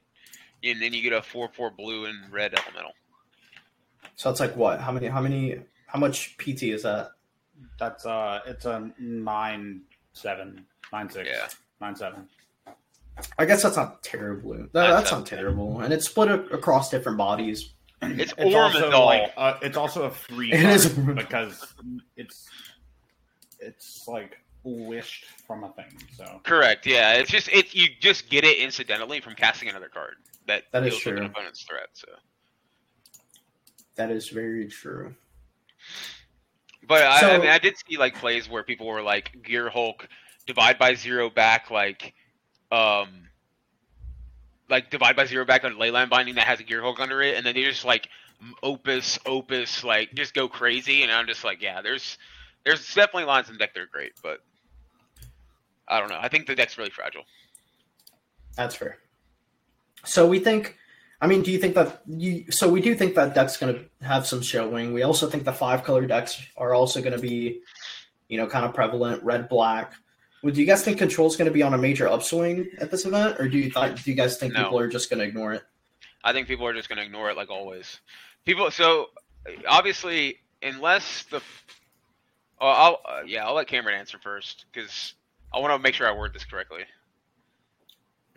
[0.64, 2.92] and then you get a four four blue and red Elemental.
[4.16, 4.80] So it's like what?
[4.80, 5.06] How many?
[5.08, 5.58] How many?
[5.86, 7.10] How much PT is that?
[7.78, 9.82] That's uh, it's a nine
[10.14, 11.48] seven, nine six, Yeah.
[11.80, 12.28] nine seven.
[13.38, 14.52] I guess that's not terrible.
[14.54, 17.74] That, That's that's not not terrible, and it's split a- across different bodies.
[18.02, 21.74] It's, It's also like uh, it's also a free It is card because
[22.16, 22.48] it's
[23.58, 25.98] it's like wished from a thing.
[26.16, 26.86] So Correct.
[26.86, 27.74] Yeah, it's just it.
[27.74, 30.14] You just get it incidentally from casting another card
[30.46, 31.88] that, That is deals with an opponent's threat.
[31.92, 32.08] So,
[33.96, 35.14] That is very true.
[36.86, 40.08] but I, I mean, I did see like plays where people were like Gear Hulk
[40.46, 42.14] divide by zero back like,
[42.72, 43.27] um,
[44.68, 47.36] like divide by zero back on Leyline Binding that has a Gear Hulk under it,
[47.36, 48.08] and then they just like
[48.62, 52.18] Opus Opus like just go crazy, and I'm just like, yeah, there's
[52.64, 54.40] there's definitely lines in the deck that are great, but
[55.86, 56.18] I don't know.
[56.20, 57.22] I think the deck's really fragile.
[58.56, 58.98] That's fair.
[60.04, 60.76] So we think.
[61.20, 62.50] I mean, do you think that you?
[62.52, 64.92] So we do think that deck's going to have some showing.
[64.92, 67.60] We also think the five color decks are also going to be,
[68.28, 69.24] you know, kind of prevalent.
[69.24, 69.94] Red, black.
[70.42, 73.40] Would you guys think control's going to be on a major upswing at this event,
[73.40, 73.96] or do you thought?
[73.96, 74.64] Do you guys think No.
[74.64, 75.64] people are just going to ignore it?
[76.22, 78.00] I think people are just going to ignore it like always.
[78.44, 79.06] People, so
[79.68, 81.40] obviously, unless the,
[82.60, 85.14] oh, I'll uh, yeah, I'll let Cameron answer first because
[85.52, 86.82] I want to make sure I word this correctly.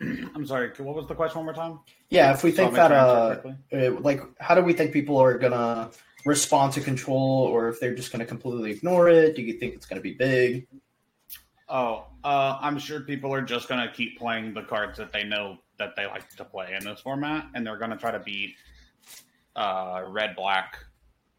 [0.00, 0.70] I'm sorry.
[0.78, 1.78] What was the question one more time?
[2.10, 3.86] Yeah, if we So think I'll that sure I uh, answer correctly.
[3.86, 5.90] uh, like, how do we think people are gonna
[6.24, 9.36] respond to control, or if they're just gonna completely ignore it?
[9.36, 10.66] Do you think it's gonna be big?
[11.74, 15.56] Oh, uh, I'm sure people are just gonna keep playing the cards that they know
[15.78, 18.56] that they like to play in this format, and they're gonna try to beat
[19.56, 20.76] uh, red, black,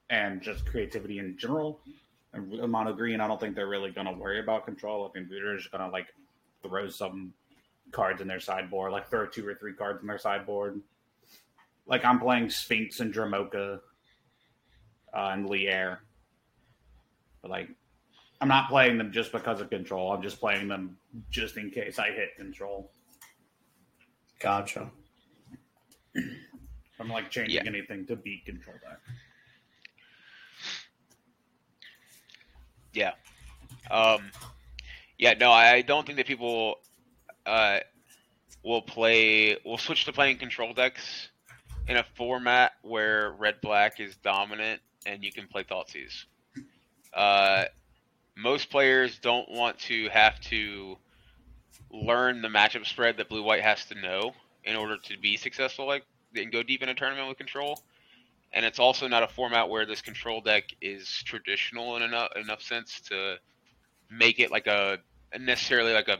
[0.10, 1.82] and just creativity in general.
[2.34, 5.08] And mono green, I don't think they're really gonna worry about control.
[5.08, 6.08] I think they're just gonna like
[6.64, 7.32] throw some
[7.92, 10.82] cards in their sideboard, like throw two or three cards in their sideboard.
[11.86, 13.82] Like I'm playing Sphinx and Dramoka
[15.16, 16.00] uh, and Lier.
[17.44, 17.70] But like
[18.44, 20.12] I'm not playing them just because of control.
[20.12, 20.98] I'm just playing them
[21.30, 22.92] just in case I hit control.
[24.42, 24.92] Gotcha.
[27.00, 27.64] I'm like changing Yeah.
[27.66, 29.00] anything to beat control deck.
[32.92, 33.14] Yeah.
[33.90, 34.30] Um,
[35.18, 36.82] yeah, no, I don't think that people
[37.46, 37.80] uh,
[38.62, 41.30] will play, will switch to playing control decks
[41.88, 46.26] in a format where red black is dominant and you can play Thoughtseize.
[47.14, 47.64] Uh,
[48.36, 50.98] most players don't want to have to
[51.92, 55.86] learn the matchup spread that blue white has to know in order to be successful,
[55.86, 56.04] like
[56.36, 57.80] and go deep in a tournament with control
[58.54, 62.62] and it's also not a format where this control deck is traditional in enough enough
[62.62, 63.36] sense to
[64.10, 65.00] make it like a
[65.40, 66.18] necessarily like a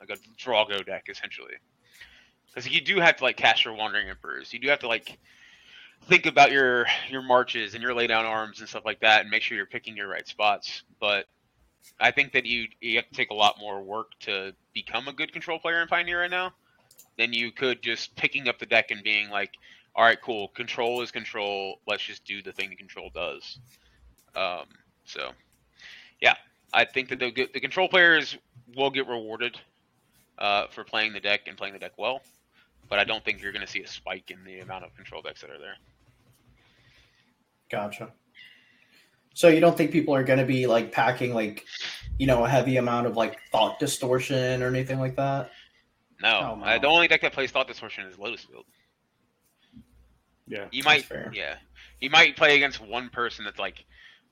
[0.00, 1.54] like a draw-go deck essentially.
[2.46, 4.52] Because you do have to like cast your Wandering Emperors.
[4.52, 5.18] You do have to like
[6.08, 9.30] think about your your marches and your lay down arms and stuff like that, and
[9.30, 10.82] make sure you're picking your right spots.
[10.98, 11.26] But
[12.00, 15.12] I think that you you have to take a lot more work to become a
[15.12, 16.52] good control player in Pioneer right now
[17.18, 19.52] than you could just picking up the deck and being like,
[19.94, 20.48] all right, cool.
[20.48, 21.80] Control is control.
[21.86, 23.58] Let's just do the thing that control does.
[24.34, 24.66] Um,
[25.04, 25.30] so,
[26.20, 26.34] yeah,
[26.74, 28.36] I think that the the control players
[28.74, 29.58] will get rewarded
[30.38, 32.20] uh, for playing the deck and playing the deck well,
[32.88, 35.22] but I don't think you're going to see a spike in the amount of control
[35.22, 35.76] decks that are there.
[37.70, 38.10] Gotcha.
[39.36, 41.66] So you don't think people are going to be like packing like,
[42.18, 45.50] you know, a heavy amount of like thought distortion or anything like that?
[46.22, 46.64] No, Oh, no.
[46.64, 48.64] Uh, the only deck that plays Thought Distortion is Lotus Field.
[50.48, 50.64] Yeah.
[50.72, 51.30] You might, fair.
[51.34, 51.56] yeah,
[52.00, 53.84] you might play against one person that's like,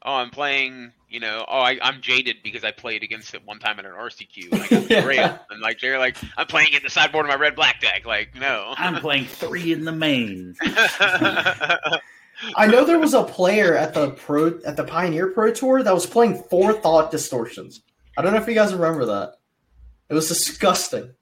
[0.07, 3.59] oh, I'm playing, you know, oh, I, I'm jaded because I played against it one
[3.59, 5.05] time at an RCQ and I got Yeah.
[5.05, 5.39] railed.
[5.51, 8.07] And like they're like, I'm playing in the sideboard of my red black deck.
[8.07, 8.73] Like, no.
[8.79, 10.55] I'm playing three in the main.
[12.57, 15.95] I know there was a player at the pro at the Pioneer Pro Tour that
[15.95, 17.83] was playing four thought distortions.
[18.17, 19.35] I don't know if you guys remember that.
[20.09, 21.15] It was disgusting.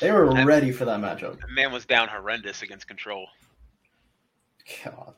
[0.00, 1.40] They were And- ready for that matchup.
[1.40, 3.26] The man was down horrendous against control.
[4.84, 5.14] God.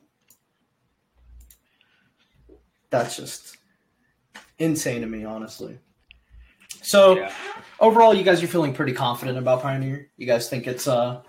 [2.90, 3.56] That's just
[4.58, 5.78] insane to me, honestly.
[6.82, 7.32] So Yeah.
[7.80, 10.11] overall, you guys are feeling pretty confident about Pioneer.
[10.16, 11.22] You guys think it's uh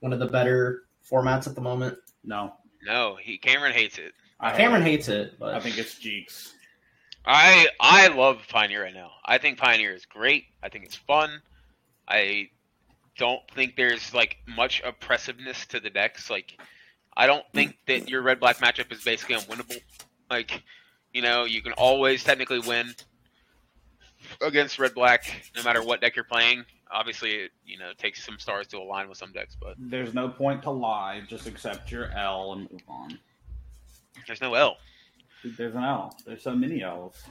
[0.00, 1.98] one of the better formats at the moment.
[2.24, 2.54] No.
[2.84, 4.12] No, he Cameron hates it.
[4.40, 6.52] I Cameron hates it, but I think it's Jeeks.
[7.24, 9.10] I I love Pioneer right now.
[9.24, 10.44] I think Pioneer is great.
[10.62, 11.40] I think it's fun.
[12.06, 12.50] I
[13.16, 16.28] don't think there's like much oppressiveness to the decks.
[16.28, 16.58] Like
[17.16, 19.80] I don't think that your red black matchup is basically unwinnable.
[20.30, 20.62] Like
[21.12, 22.94] you know you can always technically win
[24.40, 26.64] against red black no matter what deck you're playing.
[26.90, 30.28] Obviously, it you know takes some stars to align with some decks, but There's no
[30.28, 31.22] point to lie.
[31.28, 33.18] Just accept your L and move on.
[34.26, 34.76] there's no L.
[35.44, 36.16] There's an L.
[36.26, 37.22] There's so many L's.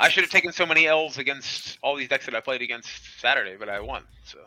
[0.00, 3.20] I should have taken so many L's against all these decks that I played against
[3.20, 4.04] Saturday, but I won.
[4.24, 4.38] So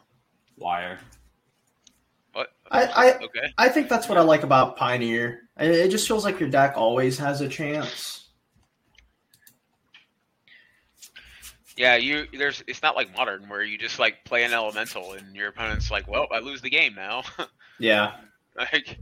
[0.58, 1.00] Liar.
[2.34, 2.52] what?
[2.72, 3.54] I, I Okay.
[3.58, 5.42] I think that's what I like about Pioneer.
[5.60, 8.25] It, it just feels like your deck always has a chance.
[11.78, 15.36] Yeah, you there's it's not like modern where you just like play an elemental and
[15.36, 17.24] your opponent's like, well, I lose the game now.
[17.78, 18.14] Yeah.
[18.58, 18.98] like,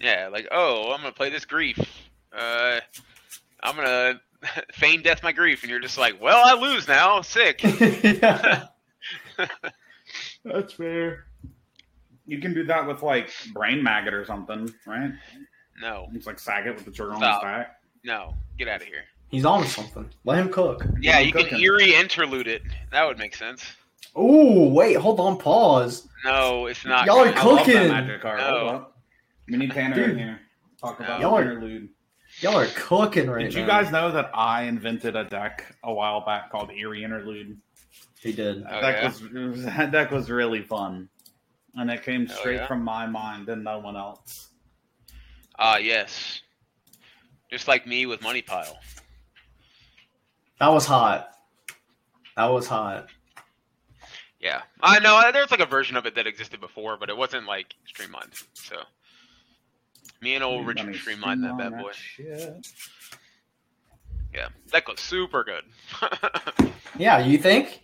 [0.00, 1.76] yeah, like oh, I'm gonna play this grief.
[2.32, 2.78] Uh,
[3.64, 4.20] I'm gonna
[4.72, 7.20] feign death my grief, and you're just like, well, I lose now.
[7.22, 7.60] Sick.
[10.44, 11.24] That's fair.
[12.26, 15.12] You can do that with like Brain Maggot or something, right?
[15.80, 17.42] No, It's like Sagat with the trigger on Stop.
[17.42, 17.76] his back.
[18.04, 19.02] no, get out of here.
[19.34, 20.08] He's on to something.
[20.24, 20.84] Let him cook.
[21.00, 21.60] Yeah, I'm you can cooking.
[21.60, 22.62] eerie interlude it.
[22.92, 23.64] That would make sense.
[24.14, 26.06] Oh wait, hold on, pause.
[26.24, 27.06] No, it's not.
[27.06, 27.28] Y'all are.
[27.28, 27.88] I Cooking.
[27.88, 28.38] magic card.
[28.38, 28.46] No.
[28.58, 28.96] Hold up.
[29.48, 30.10] We need Tanner Dude.
[30.10, 30.40] in here.
[30.80, 31.88] Talk about Y'all are- interlude.
[32.40, 33.50] Y'all are cooking right now.
[33.50, 33.60] Did now.
[33.60, 37.58] you guys know that I invented a deck a while back called Eerie Interlude?
[38.20, 38.64] He did.
[38.68, 39.08] Oh, That deck yeah?
[39.08, 41.08] was was- that deck was really fun,
[41.74, 42.66] and it came Oh, straight yeah?
[42.66, 44.48] from my mind and no one else.
[45.58, 46.40] Ah, yes.
[47.50, 48.78] Just like me with Money Pile.
[50.60, 51.30] That was hot.
[52.36, 53.08] That was hot.
[54.40, 55.16] Yeah, I know.
[55.16, 58.32] uh, There's like a version of it that existed before, but it wasn't like streamlined.
[58.54, 58.76] So
[60.20, 61.90] me and old Richard streamlined that streamline bad boy.
[61.92, 62.66] shit.
[64.34, 65.64] Yeah, that goes super good.
[66.96, 67.80] Yeah, you think?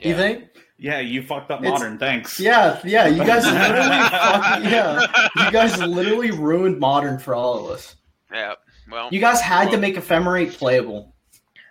[0.00, 0.44] You think?
[0.78, 1.98] Yeah, you fucked up It's- modern.
[1.98, 2.40] Thanks.
[2.40, 3.06] Yeah, yeah.
[3.08, 5.06] You guys literally, fucking, yeah.
[5.44, 7.94] You guys literally ruined modern for all of us.
[8.32, 8.54] Yeah.
[8.90, 9.08] Well.
[9.12, 11.13] You guys had to make ephemerate playable.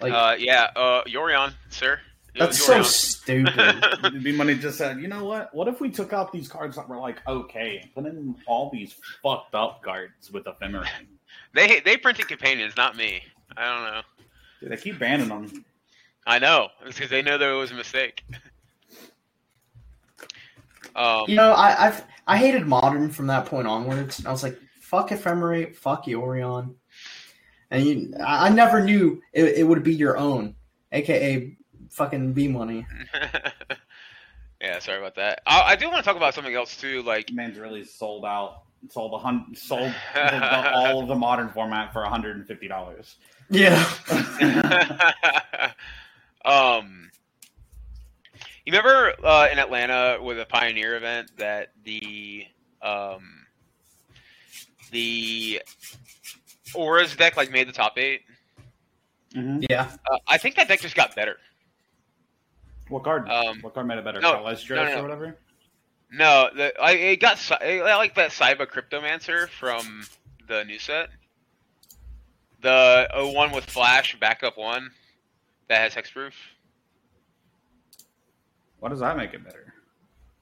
[0.03, 0.67] Like uh, yeah.
[0.75, 1.99] Uh, Yorion, sir.
[2.35, 2.85] Yo- that's so Yorion.
[2.85, 4.23] stupid.
[4.23, 5.53] B Money just said, you know what?
[5.55, 8.69] What if we took out these cards that were like okay and put in all
[8.69, 10.85] these fucked up cards with ephemera?
[11.53, 13.23] they they printed companions, not me.
[13.55, 14.01] I don't know.
[14.59, 15.63] Dude, they keep banning them.
[16.27, 18.25] I know It's because they know there was a mistake.
[20.97, 24.25] um, you know, I I've, I hated modern from that point onwards.
[24.25, 26.75] I was like, fuck ephemerate, fuck Yorion.
[27.73, 30.55] And you, I I never knew it, it would be your own,
[30.91, 31.57] aka
[31.89, 32.85] fucking B money.
[34.61, 35.41] yeah, sorry about that.
[35.47, 37.01] I, I do want to talk about something else too.
[37.01, 38.61] Like, Man's really sold out.
[38.89, 43.15] Sold a hun- sold the, all of the modern format for hundred and fifty dollars.
[43.49, 43.81] Yeah.
[46.45, 47.09] um,
[48.65, 52.45] you remember uh, in Atlanta with a Pioneer event that the
[52.81, 53.45] um
[54.91, 55.61] the
[56.75, 58.21] Auras deck like made the top eight.
[59.35, 59.63] Mm-hmm.
[59.69, 59.89] Yeah.
[60.11, 61.37] Uh, I think that deck just got better.
[62.89, 63.27] What card?
[63.29, 64.21] Um, what card made it better?
[64.21, 64.99] no, Celestial no, no, no.
[64.99, 65.37] or whatever.
[66.11, 70.03] No, the, I it got Cy- I like that Saiba Cryptomancer from
[70.47, 71.09] the new set.
[72.61, 74.91] The 01 with Flash backup one
[75.69, 76.33] that has hexproof.
[78.79, 79.73] What does that make it better?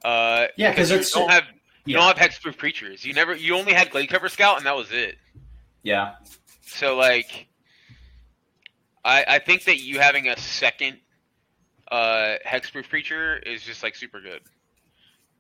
[0.04, 1.44] Uh, Yeah, 'cause you don't have
[1.86, 1.98] you yeah.
[2.06, 3.06] don't have hexproof creatures.
[3.06, 5.18] You never you only had Gladecover Scout and that was it.
[5.84, 6.16] Yeah.
[6.62, 7.48] So like,
[9.04, 10.98] I I think that you having a second
[11.92, 14.42] uh hexproof creature is just like super good.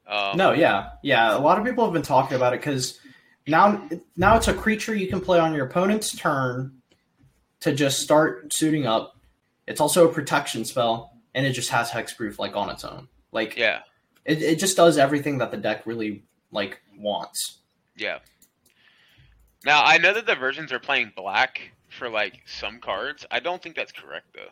[0.08, 1.38] Um, No, yeah, yeah.
[1.38, 3.00] A lot of people have been talking about it because
[3.48, 3.88] now,
[4.18, 6.82] now it's a creature you can play on your opponent's turn
[7.62, 9.16] to just start suiting up.
[9.68, 13.08] It's also a protection spell, and it just has hexproof like on its own.
[13.32, 13.82] Like Yeah,
[14.26, 17.60] it, it just does everything that the deck really like wants.
[17.96, 18.20] yeah.
[19.66, 23.26] Now I know that the versions are playing black for like some cards.
[23.32, 24.50] I don't think that's correct though.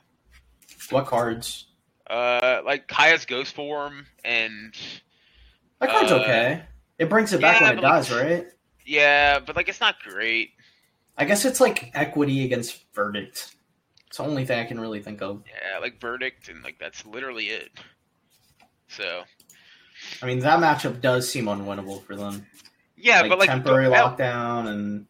[0.95, 1.67] What cards?
[2.07, 4.75] Uh, like Kaya's Ghostform and
[5.79, 6.63] That card's Uh, okay.
[6.97, 8.47] It brings it back yeah, when it but, like- dies, right?
[8.85, 10.51] yeah, but like it's not great.
[11.17, 13.55] I guess it's like equity against verdict.
[14.07, 15.43] It's the only thing I can really think of.
[15.47, 17.69] Yeah, like Verdict and like that's literally it.
[18.87, 19.23] So
[20.21, 22.45] I mean, that matchup does seem unwinnable for them.
[22.99, 25.05] Yeah, like, but like temporary at- lockdown and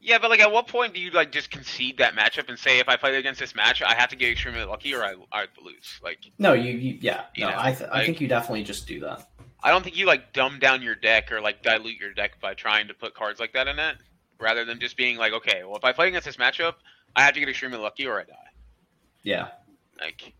[0.00, 2.78] Yeah, but like, at what point do you like just concede that matchup and say,
[2.78, 5.46] if I play against this match, I have to get extremely lucky or I I
[5.62, 6.00] lose?
[6.02, 8.86] Like, No, you, you yeah, You no, know, I, th- I think you definitely just
[8.86, 9.28] do that.
[9.62, 12.52] I don't think you like dumb down your deck or like dilute your deck by
[12.54, 13.96] trying to put cards like that in it,
[14.38, 16.74] rather than just being like, okay, well, if I play against this matchup,
[17.16, 18.34] I have to get extremely lucky or I die.
[19.22, 19.48] Yeah,
[19.98, 20.34] Like,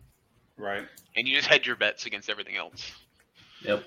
[0.57, 0.83] Right.
[1.15, 2.91] and you just hedge your bets against everything else.
[3.61, 3.83] yep.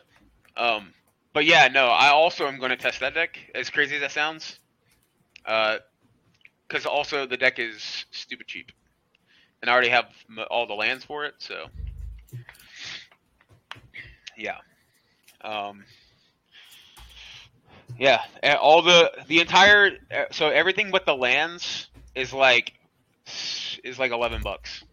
[0.57, 0.93] Um,
[1.33, 3.39] but yeah, no, I also am going to test that deck.
[3.55, 4.59] As crazy as that sounds,
[5.45, 8.73] because also the deck is stupid cheap,
[9.61, 11.35] and I already have m- all the lands for it.
[11.39, 11.67] So,
[14.37, 14.59] yeah,
[15.43, 15.85] um,
[17.99, 18.23] yeah,
[18.61, 22.73] all the the entire uh, so everything but the lands is like
[23.85, 24.85] is like eleven bucks.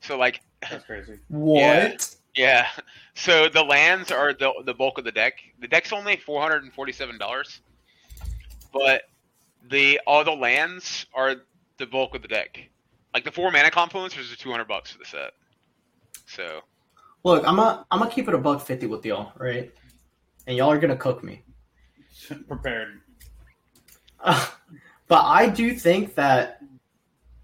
[0.00, 1.18] So like That's crazy.
[1.28, 1.58] What?
[1.60, 1.96] yeah.
[3.14, 5.34] So the lands are the the bulk of the deck.
[5.60, 7.60] The deck's only four hundred and forty seven dollars,
[8.72, 9.02] but
[9.68, 11.34] the all the lands are
[11.76, 12.70] the bulk of the deck.
[13.12, 15.32] Like the four mana confluencers are two hundred bucks for the set.
[16.26, 16.62] So
[17.24, 19.70] Look, I'm a, I'm gonna keep it a buck fifty with y'all, right?
[20.46, 21.42] And y'all are gonna cook me.
[22.48, 23.00] Prepared.
[24.20, 24.46] Uh,
[25.08, 26.59] but I do think that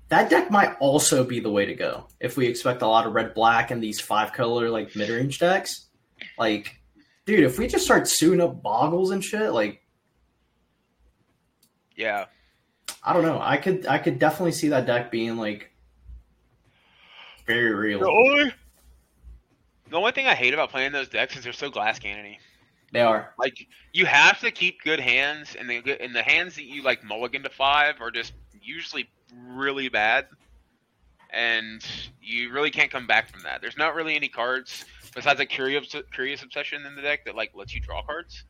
[0.09, 3.15] that deck might also be the way to go if we expect a lot of
[3.15, 5.87] red black and these five color like mid range decks.
[6.39, 6.77] Like,
[7.25, 9.83] dude, if we just start suing up boggles and shit, like
[11.97, 12.27] yeah,
[13.03, 13.41] I don't know.
[13.41, 15.73] I could I could definitely see that deck being like
[17.47, 18.01] very real.
[18.01, 18.53] the only
[19.89, 22.39] the only thing I hate about playing those decks is they're so glass cannony.
[22.93, 23.35] They are.
[23.39, 27.03] Like you have to keep good hands, and the and the hands that you like
[27.03, 30.27] mulligan to five are just usually really bad,
[31.31, 31.85] and
[32.23, 33.61] you really can't come back from that.
[33.61, 37.53] There's not really any cards besides a curious curious obsession in the deck that like
[37.55, 38.45] lets you draw cards.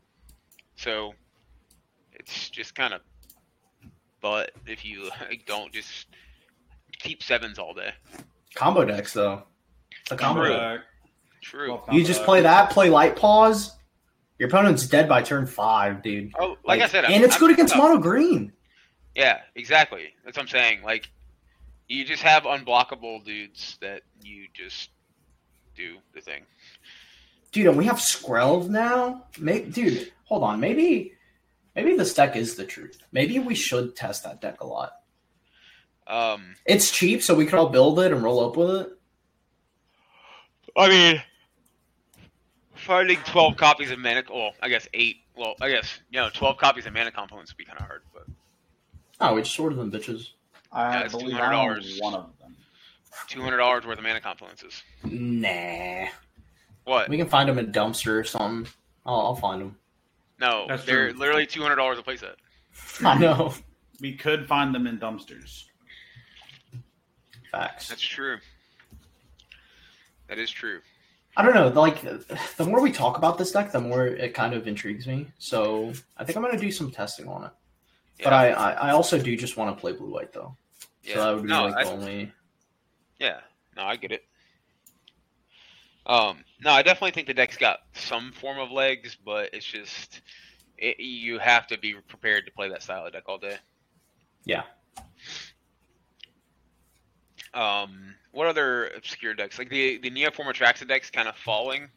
[0.76, 1.14] So
[2.12, 3.00] it's just kind of
[4.20, 6.06] but if you like, don't just
[6.98, 7.92] keep sevens all day.
[8.54, 9.44] Combo decks though.
[10.02, 10.52] It's a combo True.
[10.52, 10.80] deck.
[11.42, 11.66] True.
[11.68, 13.72] Twelve You just combo play that, play Light-Paws.
[14.38, 16.32] Your opponent's dead by turn five, dude.
[16.38, 17.82] Oh, like, I said, and I'm- it's I'm- good against no.
[17.88, 18.52] mono green.
[19.16, 20.12] Yeah, exactly.
[20.24, 20.82] That's what I'm saying.
[20.82, 21.08] Like,
[21.88, 24.90] you just have unblockable dudes that you just
[25.74, 26.42] do the thing.
[27.50, 29.24] Dude, and we have Skrelv now.
[29.38, 30.60] Maybe, dude, hold on.
[30.60, 31.14] Maybe,
[31.74, 32.98] maybe this deck is the truth.
[33.10, 34.92] Maybe we should test that deck a lot.
[36.06, 38.88] Um, It's cheap, so we can all build it and roll up with it.
[40.76, 41.22] I mean,
[42.74, 44.24] finding 12 copies of mana.
[44.30, 45.16] Well, I guess eight.
[45.34, 48.02] Well, I guess you know, 12 copies of mana components would be kind of hard,
[48.12, 48.15] but
[49.20, 50.30] Oh, we just ordered them, bitches.
[50.72, 52.02] I Yeah, believe I own $200.
[52.02, 52.56] one of them.
[53.28, 54.82] $200 worth of mana components.
[55.04, 56.08] Nah,
[56.84, 57.08] What?
[57.08, 58.70] we can find them in a dumpster or something.
[59.06, 59.76] I'll, I'll find them.
[60.38, 61.18] No, That's they're true.
[61.18, 62.34] literally $200 a playset.
[63.06, 63.54] I know.
[64.00, 65.64] We could find them in dumpsters.
[67.50, 67.88] Facts.
[67.88, 68.36] That's true.
[70.28, 70.80] That is true.
[71.38, 71.68] I don't know.
[71.68, 75.28] Like, the more we talk about this deck, the more it kind of intrigues me.
[75.38, 77.50] So I think I'm gonna do some testing on it.
[78.22, 78.36] But Yeah.
[78.36, 80.56] I, I, I also do just want to play blue white though.
[81.02, 81.14] Yeah.
[81.14, 82.32] So that would be no, like I, the only.
[83.18, 83.40] Yeah,
[83.76, 84.24] no, I get it.
[86.06, 90.20] Um, no, I definitely think the deck's got some form of legs, but it's just
[90.78, 93.56] it, you have to be prepared to play that style of deck all day.
[94.44, 94.62] Yeah.
[97.54, 101.88] Um, what other obscure decks like the the Neoform Atraxa deck's kind of falling?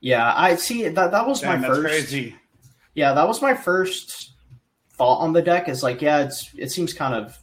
[0.00, 1.10] Yeah, I see that.
[1.10, 1.88] That was Damn, my that's first.
[1.88, 2.36] crazy.
[2.94, 4.32] Yeah, that was my first
[4.96, 5.68] thought on the deck.
[5.68, 7.38] Is like, yeah, it's it seems kind of,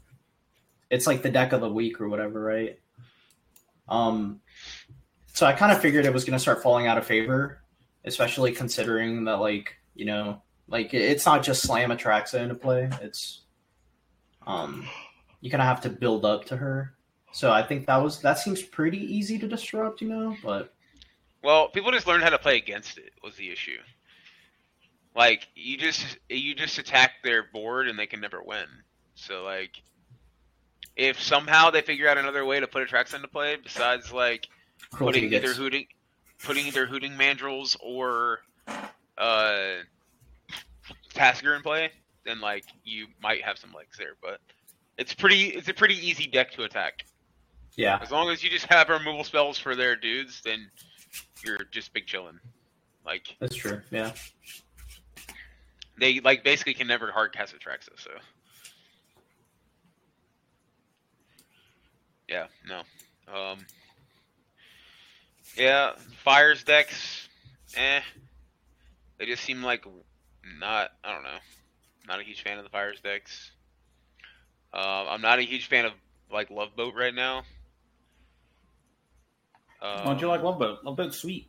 [0.90, 2.80] it's like the deck of the week or whatever, right?
[3.88, 4.42] Um,
[5.34, 7.62] so I kind of figured it was going to start falling out of favor,
[8.06, 12.90] especially considering that, like, you know, like it's not just slam Atraxa into play.
[13.02, 13.42] It's,
[14.48, 14.88] um,
[15.42, 16.94] you kind of have to build up to her.
[17.34, 20.38] So I think that was that seems pretty easy to disrupt, you know.
[20.44, 20.74] But
[21.44, 23.80] Well, people just learned how to play against it was the issue.
[25.16, 28.66] Like you just you just attack their board and they can never win.
[29.16, 29.82] So like,
[30.96, 34.48] if somehow they figure out another way to put Atraxa into play besides like
[34.92, 35.86] cruelty putting either gets hooting,
[36.44, 38.40] putting either Hooting Mandrills or
[39.18, 39.76] uh,
[41.14, 41.92] Tasigur in play,
[42.26, 44.16] then like you might have some legs there.
[44.22, 44.40] But
[44.98, 47.06] it's pretty it's a pretty easy deck to attack.
[47.76, 50.70] yeah, As long as you just have removal spells for their dudes, then
[51.46, 52.40] you're just big chillin'.
[53.06, 53.82] Like that's true.
[53.92, 54.12] Yeah.
[55.98, 58.12] They like basically can never hard cast Atraxa, so
[62.28, 62.80] yeah, no.
[63.34, 63.60] Um
[65.56, 65.92] Yeah,
[66.24, 67.28] fires decks,
[67.76, 68.02] eh.
[69.18, 69.86] They just seem like
[70.60, 71.38] not I don't know.
[72.08, 73.52] Not a huge fan of the fires decks.
[74.74, 75.94] Um I'm not a huge fan of
[76.32, 77.44] like Love Boat right now.
[79.82, 80.80] Um, Why don't you like Love Boat?
[80.84, 81.48] Love Boat's sweet.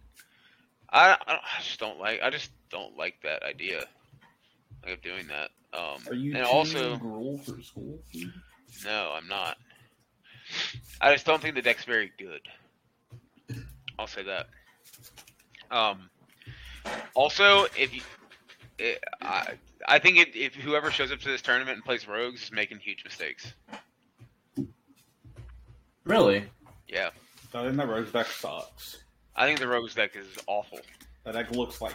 [0.91, 2.21] I, I, don't- I just don't like.
[2.23, 3.85] I just don't like that idea
[4.89, 5.51] of doing that.
[5.77, 7.99] Um, Are you and also, gruel for school?
[8.85, 9.57] no, I'm not.
[11.01, 12.41] I just don't think the deck's very good.
[13.99, 14.47] I'll say that.
[15.71, 16.11] Um,
[17.15, 18.03] also, if you,
[18.79, 19.55] it, I,
[19.89, 22.79] I think it, if whoever shows up to this tournament and plays rogues is making
[22.79, 23.53] huge mistakes.
[26.05, 26.45] Really?
[26.89, 27.11] Yeah,
[27.55, 28.99] I think the rogues deck sucks.
[29.37, 30.79] I think the rogues deck is awful.
[31.25, 31.95] That deck looks like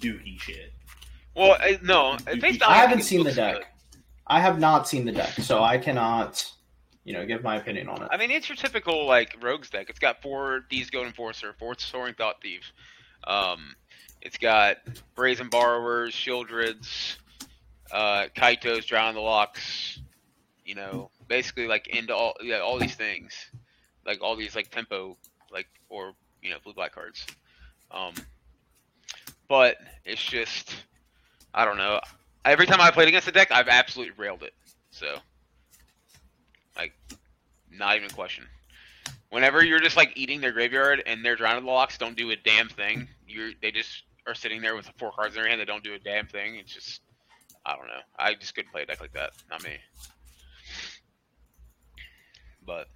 [0.00, 0.72] dookie shit.
[1.36, 3.56] Well, no, based on I haven't seen the deck.
[3.56, 3.64] good.
[4.26, 6.50] I have not seen the deck, so I cannot,
[7.04, 8.08] you know, give my opinion on it.
[8.10, 9.90] I mean, it's your typical like rogues deck.
[9.90, 12.72] It's got four Thieves Goat Enforcer, four Soaring Thought Thieves.
[13.24, 13.76] Um,
[14.22, 14.78] it's got
[15.14, 17.16] Brazen Borrowers, Sheoldreds,
[17.92, 20.00] uh, Kaitos, Drown the Locks.
[20.64, 23.34] You know, basically like into all yeah, all these things,
[24.06, 25.16] like all these like tempo,
[25.52, 27.26] like or you know blue black cards.
[27.90, 28.14] Um,
[29.48, 30.74] but it's just
[31.56, 32.00] I don't know.
[32.44, 34.52] Every time I played against the deck, I've absolutely railed it.
[34.90, 35.16] So,
[36.76, 36.92] like,
[37.72, 38.46] not even a question.
[39.30, 42.68] Whenever you're just like eating their graveyard and their drowned locks don't do a damn
[42.68, 45.82] thing, you're they just are sitting there with four cards in their hand that don't
[45.82, 46.56] do a damn thing.
[46.56, 47.00] It's just
[47.64, 48.00] I don't know.
[48.18, 49.30] I just couldn't play a deck like that.
[49.50, 49.76] Not me.
[52.64, 52.88] But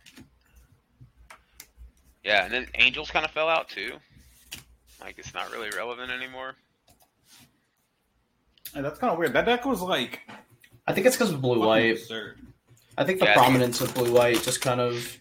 [2.22, 3.94] yeah, and then Angels kind of fell out too.
[5.00, 6.54] Like it's not really relevant anymore.
[8.74, 9.32] And that's kind of weird.
[9.32, 10.20] That deck was like
[10.86, 11.92] I think it's because of blue fucking white.
[11.92, 12.38] absurd.
[12.98, 15.20] I think the Yeah, I think prominence of blue white just kind of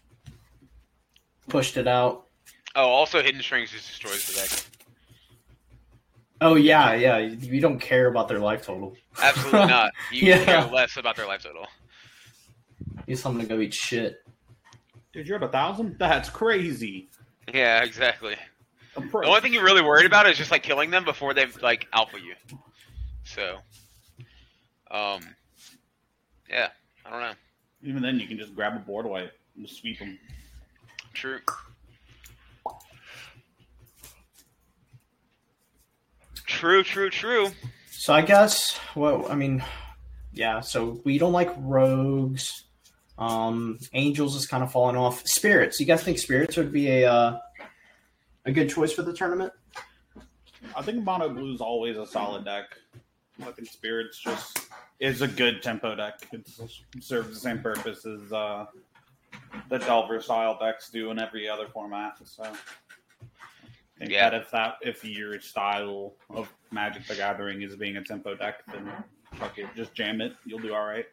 [1.48, 2.26] pushed it out.
[2.76, 4.66] Oh, also Hidden Strings just destroys the deck.
[6.42, 7.18] Oh yeah, yeah.
[7.18, 8.96] You don't care about their life total.
[9.22, 9.92] Absolutely not.
[10.12, 10.46] You Yeah.
[10.46, 11.68] care less about their life total.
[13.08, 14.24] He's someone to go eat shit.
[15.12, 15.98] Dude, you're at a thousand?
[15.98, 17.10] That's crazy.
[17.54, 18.36] Yeah, exactly.
[18.96, 21.88] The only thing you're really worried about is just like killing them before they've like
[21.94, 22.36] alpha you.
[23.36, 23.58] So,
[24.90, 25.22] um,
[26.50, 26.70] yeah,
[27.06, 27.34] I don't know.
[27.84, 30.18] Even then, you can just grab a board wipe and just sweep them.
[31.14, 31.40] True.
[36.48, 37.52] True, true, true.
[37.92, 39.64] So I guess, well, I mean,
[40.34, 40.62] yeah.
[40.62, 42.64] So we don't like rogues.
[43.20, 45.22] Um, angels is kind of falling off.
[45.28, 45.80] Spirits.
[45.80, 47.38] You guys think spirits would be a uh,
[48.46, 49.54] a good choice for the tournament?
[50.76, 52.66] I think Mono Blue is always a solid deck.
[53.40, 54.68] Think Spirits just
[55.00, 56.20] is a good tempo deck.
[56.32, 56.48] It
[57.00, 58.66] serves the same purpose as uh,
[59.70, 62.18] the Delver style decks do in every other format.
[62.26, 62.54] So, I
[63.98, 64.30] think Yeah.
[64.30, 68.64] that if that if your style of Magic the Gathering is being a tempo deck,
[68.72, 68.92] then
[69.36, 70.34] fuck it, just jam it.
[70.46, 71.06] You'll do all right.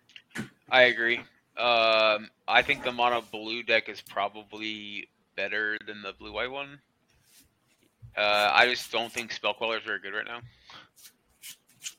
[0.71, 1.19] I agree.
[1.57, 6.79] Um, I think the mono blue deck is probably better than the blue white one.
[8.17, 10.41] Uh, I just don't think spell queller is very good right now.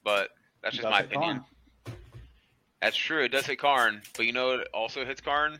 [0.08, 0.30] But
[0.64, 1.43] that's just my opinion.
[1.86, 1.95] Karn?
[2.82, 3.26] That's true.
[3.26, 5.58] It does hit Karn, but you know it also hits Karn?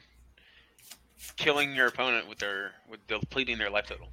[1.36, 4.08] Killing your opponent with their with depleting their life total.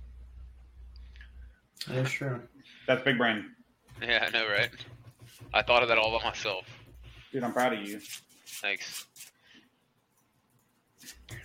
[1.86, 2.40] That's true.
[2.88, 3.44] That's big brain,
[4.02, 4.70] Yeah, I know, right?
[5.52, 6.66] I thought of that all by myself.
[7.30, 7.44] dude.
[7.44, 8.00] I'm proud of you.
[8.60, 9.06] Thanks.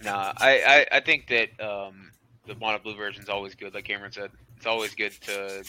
[0.03, 2.11] Nah, I, I, I think that um,
[2.47, 4.31] the mono blue version is always good, like Cameron said.
[4.57, 5.63] It's always good to,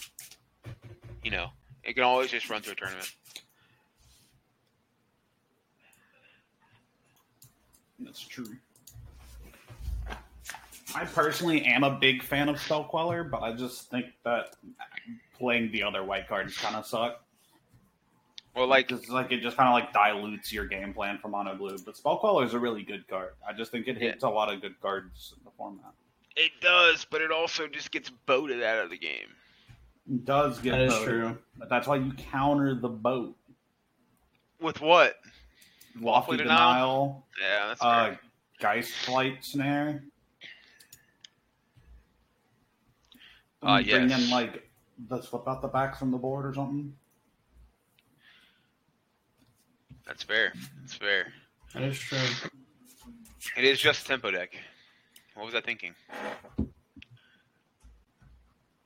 [1.22, 1.50] you know,
[1.90, 3.12] it can always just run through a tournament.
[7.98, 8.46] That's true.
[10.94, 14.54] I personally am a big fan of Spell Queller, but I just think that
[15.36, 17.24] playing the other white cards kind of suck.
[18.54, 21.56] Well, like, Just like it just kind of like dilutes your game plan for mono
[21.56, 21.76] blue.
[21.84, 23.30] But Spell Queller is a really good card.
[23.46, 25.92] I just think it hits a lot of good cards in the format.
[26.36, 29.26] it does, but it also just gets boated out of the game.
[30.08, 31.38] It does get That is voted, true.
[31.56, 33.36] but that's why you counter the boat.
[34.60, 35.16] With what?
[36.00, 36.68] Lawful denial?
[36.72, 38.20] denial, Yeah, that's uh, fair.
[38.60, 40.04] Geist Flight Snare.
[43.62, 44.70] Uh, And bring in like
[45.08, 46.94] the flip out the back from the board or something.
[50.06, 50.52] That's fair.
[50.80, 51.32] That's fair.
[51.74, 52.18] That is true.
[53.56, 54.54] It is just tempo deck.
[55.34, 55.94] What was I thinking?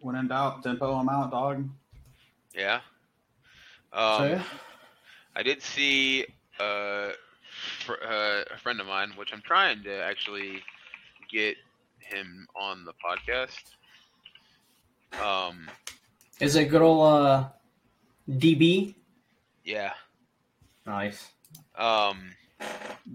[0.04, 1.66] When in doubt, tempo them out, dog.
[2.54, 2.80] Yeah.
[3.90, 4.42] so Um, yeah.
[5.34, 6.26] I did see
[6.60, 7.08] uh,
[7.86, 10.62] fr- uh, a friend of mine, which I'm trying to actually
[11.32, 11.56] get
[12.00, 13.62] him on the podcast.
[15.24, 15.70] Um,
[16.38, 17.48] Is it good old uh,
[18.28, 18.94] DB?
[19.64, 19.92] yeah.
[20.86, 21.30] Nice.
[21.78, 22.34] Um,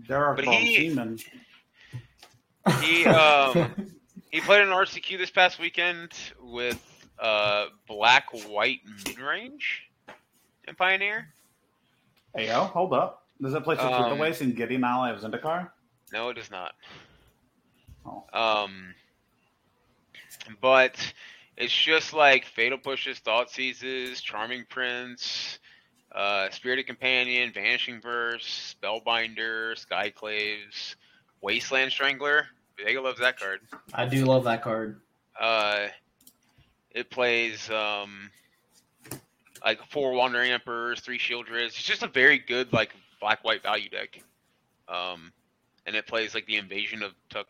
[0.07, 1.19] Derek But he- Seaman.
[2.81, 3.91] he um,
[4.30, 6.11] he played an RCQ this past weekend
[6.41, 6.80] with
[7.19, 9.89] uh, black white mid range
[10.67, 11.27] in Pioneer.
[12.36, 13.23] Hey yo, hold up.
[13.41, 15.69] Does it play Six Um, Waste and Gideon Ally of Zendikar?
[16.11, 16.73] No, it does not.
[18.05, 18.23] Oh.
[18.34, 18.93] Um,
[20.61, 21.13] but
[21.57, 25.59] it's just like Fatal Pushes, Thought Seizes, Charming Prince,
[26.13, 30.95] uh, Spirited Companion, Vanishing Verse, Spellbinder, Skyclaves,
[31.41, 32.47] Wasteland Strangler.
[32.84, 33.61] Vega loves that card.
[33.93, 35.01] I do love that card.
[35.39, 35.88] Uh,
[36.91, 38.30] it plays um,
[39.63, 41.67] like four Wandering Emperors, three Sheoldreds.
[41.67, 44.21] It's just a very good like black white value deck.
[44.88, 45.32] Um,
[45.86, 47.47] and it plays like the invasion of Tuk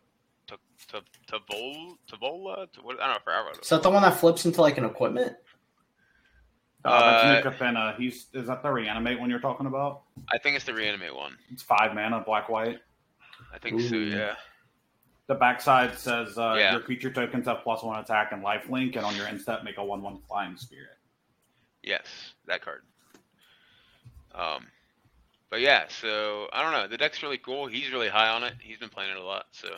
[0.47, 2.67] Tuk Tuk Tolvada Tolvada.
[2.81, 3.17] What, I don't know.
[3.23, 3.49] Forever.
[3.61, 5.35] Is that the one that flips into like an equipment?
[6.85, 7.97] Uh, that's Uh, Nick Capena.
[7.97, 10.03] He's is that the reanimate one you're talking about?
[10.31, 11.37] I think it's the reanimate one.
[11.51, 12.79] It's five mana, black white.
[13.53, 13.95] I think so.
[13.95, 14.35] Yeah.
[15.29, 16.71] The backside says uh, Yeah.
[16.71, 19.63] your creature tokens have plus one attack and life link, and on your end step
[19.63, 20.97] make a one one flying spirit.
[21.83, 22.81] Yes, that card.
[24.33, 24.65] Um,
[25.51, 25.83] but yeah.
[25.87, 26.87] So I don't know.
[26.87, 27.67] The deck's really cool.
[27.67, 28.53] He's really high on it.
[28.59, 29.45] He's been playing it a lot.
[29.51, 29.69] So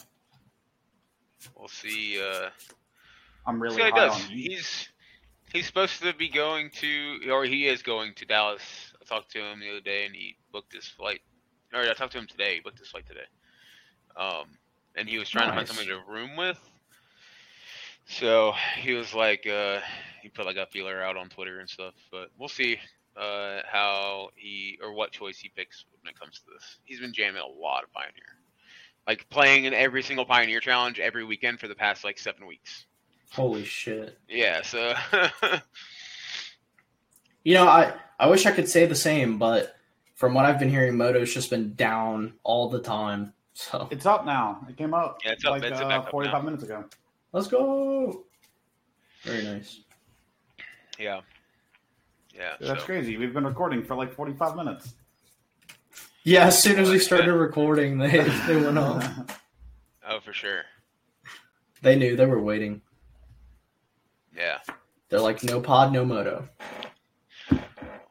[1.57, 2.21] we'll see.
[2.21, 2.49] Uh,
[3.45, 4.23] I'm really high he does.
[4.25, 4.51] on you.
[4.51, 4.87] He's
[5.51, 8.63] he's supposed to be going to, or he is going to Dallas.
[9.01, 11.19] I talked to him the other day, and he booked his flight.
[11.73, 12.55] Or I talked to him today.
[12.55, 13.27] He booked his flight today.
[14.15, 14.45] Um,
[14.95, 16.59] and he was trying to find somebody to room with.
[18.05, 19.79] So he was like, uh,
[20.21, 21.93] he put like a feeler out on Twitter and stuff.
[22.11, 22.77] But we'll see
[23.15, 26.79] uh, how he or what choice he picks when it comes to this.
[26.83, 28.37] He's been jamming a lot of Pioneer,
[29.07, 32.85] like playing in every single Pioneer challenge every weekend for the past like seven weeks.
[33.31, 34.17] Holy shit.
[34.27, 34.93] Yeah, so
[37.43, 39.75] You know, I, I wish I could say the same, but
[40.15, 43.33] from what I've been hearing, Moto's just been down all the time.
[43.53, 44.65] So It's up now.
[44.69, 45.51] It came up Yeah, it's up.
[45.51, 46.45] like It's uh, up 45 now.
[46.45, 46.85] minutes ago.
[47.33, 48.25] Let's go.
[49.23, 49.81] Very nice.
[50.99, 51.21] Yeah.
[52.33, 52.53] Yeah.
[52.59, 53.17] That's so- crazy.
[53.17, 54.93] We've been recording for like 45 minutes.
[56.23, 59.27] Yeah, as soon as we started recording, they they went on.
[60.07, 60.63] Oh, for sure.
[61.81, 62.81] They knew they were waiting.
[64.35, 64.59] Yeah.
[65.09, 66.47] They're like, no pod, no moto.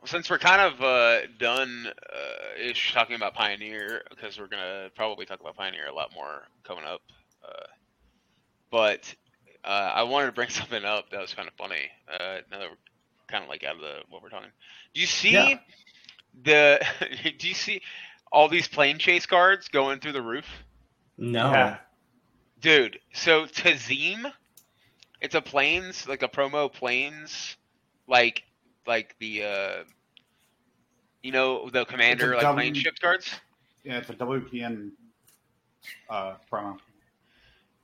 [0.05, 5.27] Since we're kind of uh, done uh, ish talking about Pioneer, because we're gonna probably
[5.27, 7.01] talk about Pioneer a lot more coming up.
[7.45, 7.67] Uh,
[8.71, 9.15] but
[9.65, 11.91] uh, I wanted to bring something up that was kind of funny.
[12.13, 12.77] Uh, now that we're
[13.29, 14.51] kind of like out of the what we're talking.
[14.95, 15.59] Do you see Yeah.
[16.43, 16.87] the?
[17.39, 17.83] do you see
[18.33, 20.47] all these Planechase cards going through the roof?
[21.19, 21.51] No.
[21.53, 21.79] Yeah.
[22.61, 24.31] Dude, so Tazeem,
[25.21, 27.57] it's a planes, like a promo planes,
[28.07, 28.43] like
[28.87, 29.85] like the uh
[31.23, 33.31] you know the commander like plane W- ship cards?
[33.85, 34.91] Yeah, it's a WPN
[36.09, 36.79] uh, promo.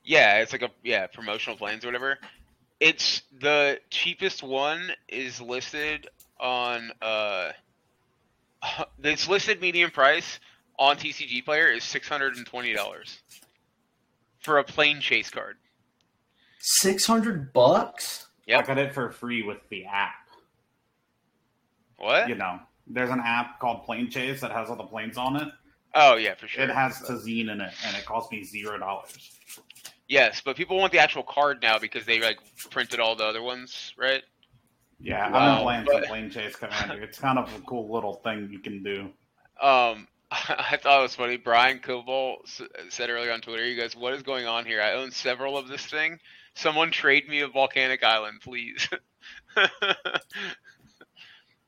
[0.03, 2.17] Yeah, it's like a yeah, promotional planes or whatever.
[2.79, 6.07] It's the cheapest one is listed
[6.39, 7.51] on uh
[9.03, 10.39] it's listed medium price
[10.79, 13.19] on TCGplayer is six hundred and twenty dollars.
[14.39, 15.57] For a Planechase card.
[16.59, 18.27] Six hundred bucks.
[18.45, 20.13] Yeah, I got it for free with the app.
[21.97, 22.29] What?
[22.29, 22.59] You know,
[22.89, 25.47] there's an app called Planechase that has all the planes on it.
[25.95, 26.63] Oh yeah, for sure.
[26.63, 29.15] It has Tazeem in it, and it cost me zero dollars.
[30.07, 32.37] Yes, but people want the actual card now because they like
[32.69, 34.23] printed all the other ones, right?
[34.99, 37.01] Yeah, I've Wow, been playing but- some Planechase Commander.
[37.03, 39.09] It's kind of a cool little thing you can do.
[39.61, 41.37] Um, I thought it was funny.
[41.37, 44.81] Brian Kowal s- said earlier on Twitter, "You guys, what is going on here?
[44.81, 46.19] I own several of this thing.
[46.55, 48.87] Someone trade me a volcanic island, please."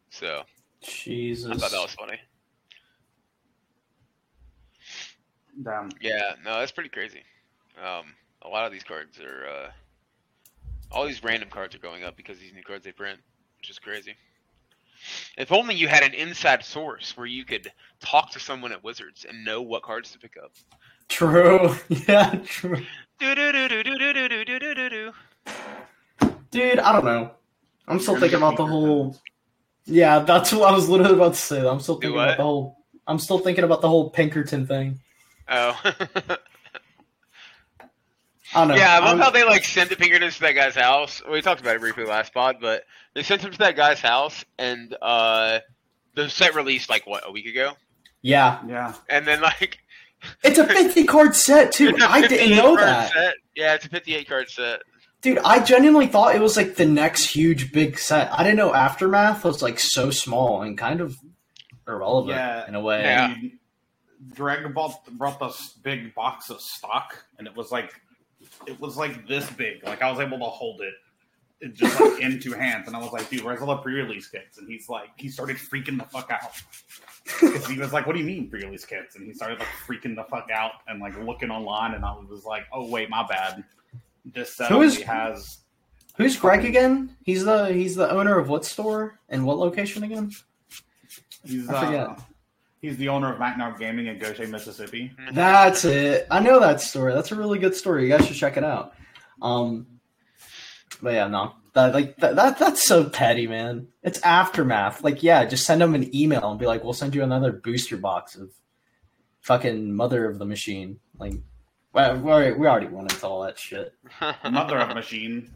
[0.10, 0.42] so
[0.82, 1.52] Jesus.
[1.52, 2.20] I thought that was funny.
[5.62, 5.90] Damn.
[6.02, 7.24] Yeah, no, that's pretty crazy.
[7.78, 8.14] Um,
[8.44, 9.72] a lot of these cards are, uh,
[10.92, 13.20] all these random cards are going up because these new cards they print,
[13.58, 14.16] which is crazy.
[15.38, 19.26] If only you had an inside source where you could talk to someone at Wizards
[19.28, 20.52] and know what cards to pick up.
[21.08, 21.76] True.
[22.08, 22.84] Yeah, true.
[23.20, 25.12] Do-do-do-do-do-do-do-do-do-do.
[26.52, 27.32] Dude, I don't know.
[27.88, 29.18] I'm still thinking about the whole.
[29.86, 31.68] Yeah, that's what I was literally about to say.
[31.68, 32.78] I'm still thinking about the whole.
[33.08, 35.00] I'm still thinking about the whole Pinkerton thing.
[35.50, 35.80] Oh.
[38.54, 38.76] I don't know.
[38.76, 41.22] yeah, I love I'm- how they like sent the Pinkertons to that guy's house.
[41.30, 44.44] We talked about it briefly last pod, but they sent him to that guy's house,
[44.58, 45.60] and uh,
[46.16, 47.74] the set released like what a week ago,
[48.24, 48.94] Yeah, Yeah.
[49.10, 49.80] and then like
[50.44, 51.96] it's a 50 card set too.
[52.02, 53.34] I didn't know that, Set.
[53.56, 54.82] Yeah, it's a 58 card set.
[55.22, 55.38] Dude.
[55.40, 58.32] I genuinely thought it was like the next huge big set.
[58.32, 61.16] I didn't know Aftermath was like so small and kind of
[61.88, 62.68] irrelevant Yeah.
[62.68, 63.02] in a way.
[63.02, 63.34] Yeah.
[63.36, 63.52] Dude,
[64.36, 67.94] Greg bought, brought this big box of stock, and it was like
[68.68, 69.84] it was like this big.
[69.84, 70.94] Like I was able to hold it,
[71.62, 74.28] it just like in two hands, and I was like, "Dude, where's all the pre-release
[74.28, 76.52] kits?" And he's like, he started freaking the fuck out
[77.24, 80.16] because he was like, "What do you mean pre-release kits?" And he started like freaking
[80.16, 83.64] the fuck out and like looking online, and I was like, "Oh wait, my bad.
[84.26, 85.58] This set Who only is- has
[86.18, 87.16] Who's Greg again?
[87.24, 90.32] He's the he's the owner of what store and what location again?
[91.46, 92.08] he's I forget.
[92.10, 92.16] uh,
[92.82, 96.28] he's the owner of Macknard Gaming in Goshen, Mississippi." That's it.
[96.30, 97.14] I know that story.
[97.14, 98.04] That's a really good story.
[98.04, 98.94] You guys should check it out.
[99.42, 99.88] Um,
[101.02, 103.88] but yeah, no, that like that, that that's so petty, man.
[104.04, 105.02] It's aftermath.
[105.02, 107.96] Like, yeah, just send them an email and be like, "We'll send you another booster
[107.96, 108.52] box of
[109.40, 111.36] fucking Mother of the Machine." Like,
[111.94, 113.94] well, we already, we already went into all that shit.
[114.50, 115.52] Mother of Machine,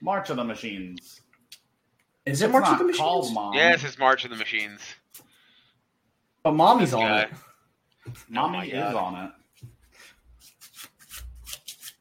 [0.00, 1.20] March of the Machines.
[2.24, 2.98] Is it It's March of the Machines?
[2.98, 3.54] called Mom.
[3.54, 4.80] yes, it's March of the Machines.
[6.42, 7.30] But mommy's on it.
[8.28, 9.30] Mommy Oh is on it.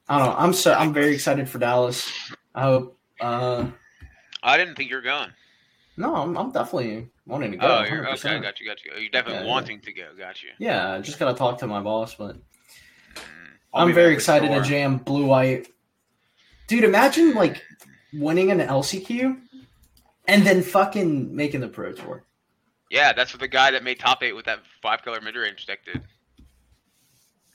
[0.07, 0.36] I don't know.
[0.38, 2.11] I'm so I'm very excited for Dallas.
[2.53, 2.97] I hope.
[3.19, 3.67] Uh,
[4.43, 5.29] I didn't think you were going.
[5.97, 7.67] no, I'm, I'm definitely wanting to go.
[7.79, 8.39] oh, you're okay.
[8.39, 8.67] Got you.
[8.67, 8.91] Got you.
[8.99, 9.49] You're definitely Yeah, yeah.
[9.49, 10.03] wanting to go.
[10.17, 10.49] Got you.
[10.59, 12.38] Yeah, I just gotta talk to my boss, but
[13.76, 15.67] I'll I'm very excited to jam blue white.
[16.67, 17.61] Dude, imagine like
[18.13, 19.39] winning an LCQ
[20.28, 22.23] and then fucking making the pro tour.
[22.89, 25.65] Yeah, that's what the guy that made top eight with that five color mid range
[25.65, 26.01] deck did.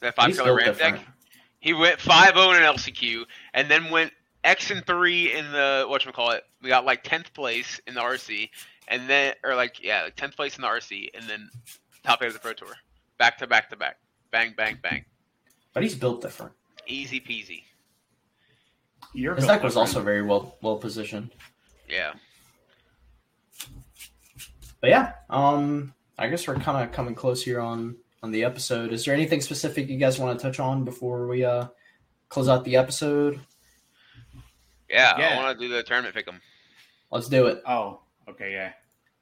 [0.01, 1.01] That five He's color ramp deck.
[1.61, 4.13] He went 5 0 in an LCQ and then went
[4.45, 6.41] X and 3 in the, whatchamacallit.
[6.63, 8.49] We got like 10th place in the RC
[8.89, 11.51] and then, or like, yeah, like 10th place in the RC and then
[12.03, 12.75] top eight of the Pro Tour.
[13.19, 13.99] Back to back to back.
[14.31, 15.05] Bang, bang, bang.
[15.73, 16.53] But he's built different.
[16.87, 17.63] Easy peasy.
[19.13, 21.31] You're His built deck was also very well well positioned.
[21.89, 22.13] Yeah.
[24.81, 28.93] But yeah, um, I guess we're kind of coming close here on on the episode.
[28.93, 31.67] Is there anything specific you guys want to touch on before we uh
[32.29, 33.41] close out the episode?
[34.89, 35.39] Yeah, Yeah.
[35.39, 36.41] I want to do the tournament pick 'em.
[37.11, 37.63] Let's do it.
[37.67, 38.73] Oh, okay, yeah.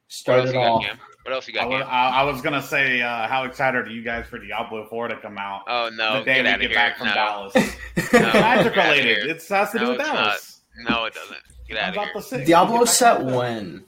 [0.08, 0.86] Start it you got, off.
[1.28, 1.30] Cam?
[1.30, 1.90] What else you I got, was, Cam?
[1.90, 5.16] I, I was gonna say, uh, how excited are you guys for Diablo 4 to
[5.18, 6.78] come out Oh no, the day get we out of get here!
[6.78, 7.54] back from no, Dallas?
[7.54, 7.62] No.
[7.96, 9.26] It's magic related.
[9.30, 10.60] It has to do No, with it's Dallas.
[10.88, 11.38] no, it doesn't.
[11.68, 11.94] Get out of
[12.30, 12.44] here.
[12.44, 13.84] Diablo Get set to when?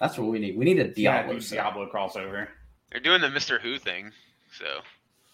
[0.00, 0.56] That's what we need.
[0.58, 1.56] We need a Diablo do set.
[1.56, 2.48] Diablo crossover.
[2.90, 4.10] They're doing the Mister Who thing,
[4.58, 4.66] so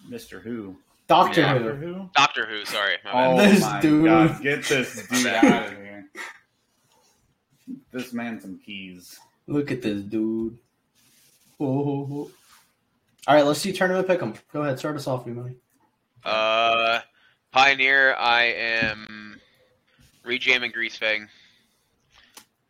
[0.09, 0.77] Mister Who?
[1.09, 1.59] Doctor Yeah.
[1.59, 1.71] Who.
[1.73, 2.11] Who?
[2.15, 2.65] Doctor Who.
[2.65, 3.51] Sorry, my Oh bad.
[3.51, 4.05] This my dude.
[4.05, 4.43] god!
[4.43, 6.05] Get this dude out of here.
[7.93, 9.19] This man some keys.
[9.47, 10.57] Look at this dude.
[11.61, 12.31] Oh.
[13.27, 14.35] All right, let's see tournament pick 'em.
[14.53, 15.57] Go ahead, start us off, you money.
[16.25, 17.01] Uh,
[17.53, 18.15] Pioneer.
[18.15, 19.41] I am
[20.25, 21.29] rejamming Greasefang.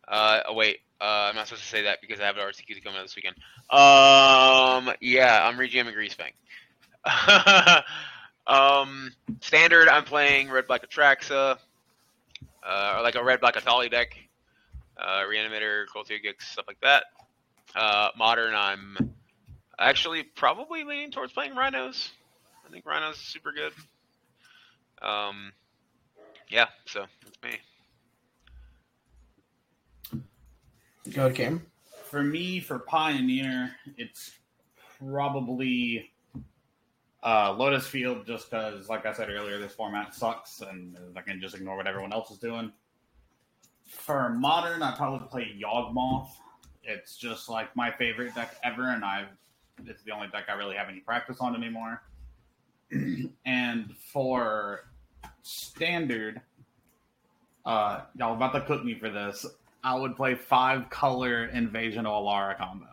[0.07, 0.79] Uh, oh wait.
[0.99, 3.15] Uh, I'm not supposed to say that because I have an RCQ coming out this
[3.15, 3.35] weekend.
[3.71, 6.33] Um, yeah, I'm rejamming Greasefang.
[8.47, 9.87] um, standard.
[9.87, 11.57] I'm playing Red Black Atraxa,
[12.63, 14.15] uh, or like a Red Black Atali deck.
[14.95, 17.05] Uh, Reanimator, Coltier Gix, stuff like that.
[17.75, 18.53] Uh, modern.
[18.55, 19.15] I'm
[19.79, 22.11] actually probably leaning towards playing Rhinos.
[22.65, 23.73] I think Rhinos is super good.
[25.01, 25.53] Um,
[26.49, 27.59] yeah, so that's me.
[31.13, 31.65] Go ahead, Cam.
[32.05, 34.31] For me, for Pioneer, it's
[34.99, 36.11] probably
[37.23, 41.39] uh, Lotus Field, just because, like I said earlier, this format sucks, and I can
[41.39, 42.71] just ignore what everyone else is doing.
[43.87, 46.29] For Modern, I probably play Yawgmoth.
[46.83, 49.27] It's just like my favorite deck ever, and I've
[49.85, 52.01] it's the only deck I really have any practice on anymore.
[53.45, 54.81] and for
[55.43, 56.41] Standard,
[57.65, 59.45] uh, y'all about to cook me for this.
[59.83, 62.85] I would play five color Invasion of Alara combo.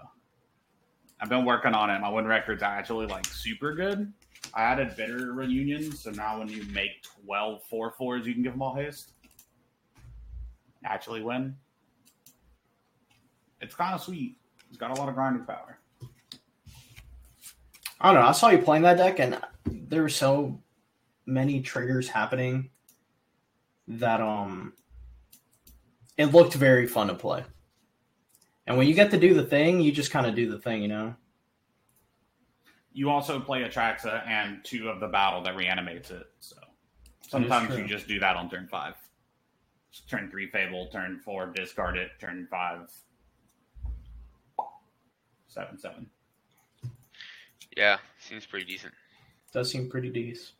[1.21, 2.01] I've been working on it.
[2.01, 4.13] My win record's are actually like super good.
[4.55, 8.53] I added bitter reunion, so now when you make 12 4 4s, you can give
[8.53, 9.13] them all haste.
[10.85, 11.57] Actually win.
[13.61, 14.37] It's kind of sweet.
[14.69, 15.79] It's got a lot of grinding power.
[18.01, 18.29] I don't know.
[18.29, 20.61] I saw you playing that deck, and there were so
[21.27, 22.71] many triggers happening
[23.89, 24.73] that um,
[26.17, 27.45] it looked very fun to play.
[28.67, 30.83] And when you get to do the thing, you just kind of do the thing,
[30.83, 31.15] you know.
[32.93, 36.27] You also play Atraxa and two of the battle that reanimates it.
[36.41, 36.57] So
[37.27, 38.95] sometimes you just do that on turn five.
[40.09, 42.91] Turn three Fable, turn four discard it, turn five
[45.49, 46.07] seven seven.
[47.77, 48.95] Yeah, seems pretty decent.
[49.53, 50.53] Does seem pretty decent.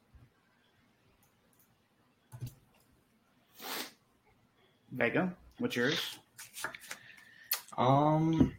[4.93, 6.19] Vega, what's yours?
[7.77, 8.55] Um,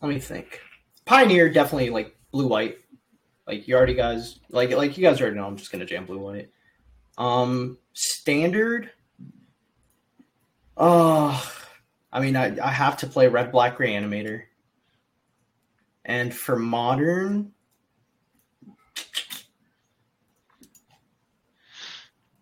[0.00, 0.60] let me think.
[1.04, 2.78] Pioneer definitely like blue white.
[3.46, 5.46] Like you already guys like like you guys already know.
[5.46, 6.50] I'm just gonna jam blue white.
[7.18, 8.90] Um, standard.
[10.76, 11.52] Oh,
[12.12, 14.42] I mean, I I have to play red black reanimator.
[16.10, 17.52] And for modern,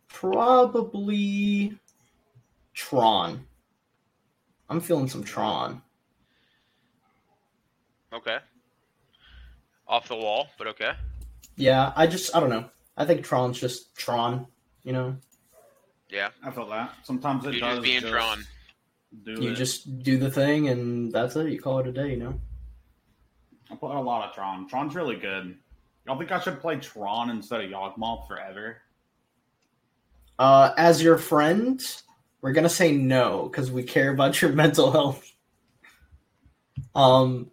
[0.08, 1.78] probably
[2.72, 3.44] Tron.
[4.70, 5.82] I'm feeling some Tron.
[8.10, 8.38] Okay.
[9.86, 10.92] Off the wall, but okay.
[11.56, 12.70] Yeah, I just I don't know.
[12.96, 14.46] I think Tron's just Tron,
[14.82, 15.14] you know.
[16.08, 16.94] Yeah, I feel that.
[17.02, 18.46] Sometimes it You're does just being Tron.
[19.24, 19.56] Do You it.
[19.56, 21.50] just do the thing and that's it.
[21.50, 22.40] You call it a day, you know.
[23.70, 24.68] I play a lot of Tron.
[24.68, 25.56] Tron's really good.
[26.06, 28.78] Y'all think I should play Tron instead of Yawgmoth forever?
[30.38, 31.82] Uh, as your friend,
[32.40, 35.30] we're gonna say no because we care about your mental health.
[36.94, 37.50] Um,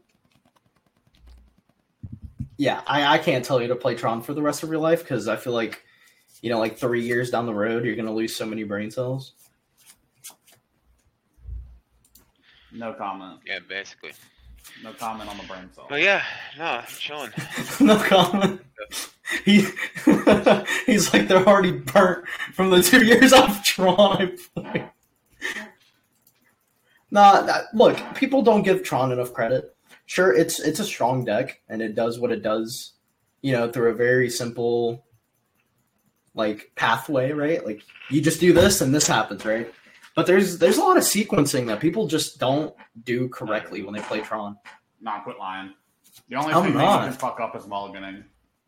[2.57, 5.01] yeah, I, I can't tell you to play Tron for the rest of your life
[5.01, 5.83] because I feel like,
[6.41, 9.33] you know, like three years down the road, you're gonna lose so many brain cells.
[12.71, 13.39] No comment.
[13.45, 14.11] Yeah, basically.
[14.83, 15.87] No comment on the brain cell.
[15.89, 16.23] But yeah,
[16.57, 17.31] no, I'm chilling.
[17.79, 18.61] no comment.
[19.43, 19.65] He
[20.85, 24.37] he's like they're already burnt from the two years off Tron.
[24.57, 24.89] I.
[27.11, 29.75] Nah, that, look, people don't give Tron enough credit.
[30.05, 32.93] Sure, it's it's a strong deck and it does what it does,
[33.41, 35.05] you know, through a very simple
[36.35, 37.65] like pathway, right?
[37.65, 39.73] Like you just do this and this happens, right?
[40.15, 44.01] But there's there's a lot of sequencing that people just don't do correctly when they
[44.01, 44.57] play Tron.
[45.01, 45.73] Not quit lying.
[46.29, 47.03] The only I'm thing that not.
[47.03, 48.23] you can fuck up is mulliganing.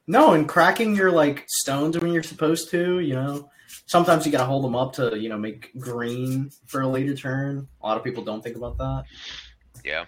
[0.08, 3.50] No, and cracking your like stones when you're supposed to, you know.
[3.86, 7.68] Sometimes you gotta hold them up to, you know, make green for a later turn.
[7.82, 9.04] A lot of people don't think about that.
[9.84, 10.06] Yeah.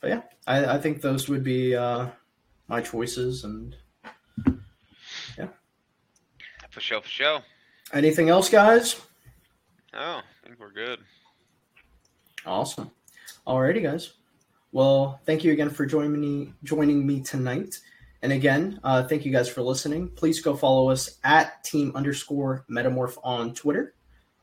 [0.00, 2.08] But yeah, I, I think those would be uh,
[2.66, 3.76] my choices, and
[5.38, 5.48] yeah.
[6.70, 7.40] For sure, for show.
[7.92, 9.00] Anything else, guys?
[9.92, 11.00] Oh, I think we're good.
[12.46, 12.90] Awesome.
[13.46, 14.14] Alrighty, guys.
[14.72, 17.78] Well, thank you again for joining me joining me tonight.
[18.22, 20.08] And again, uh, thank you guys for listening.
[20.08, 23.94] Please go follow us at team underscore metamorph on Twitter.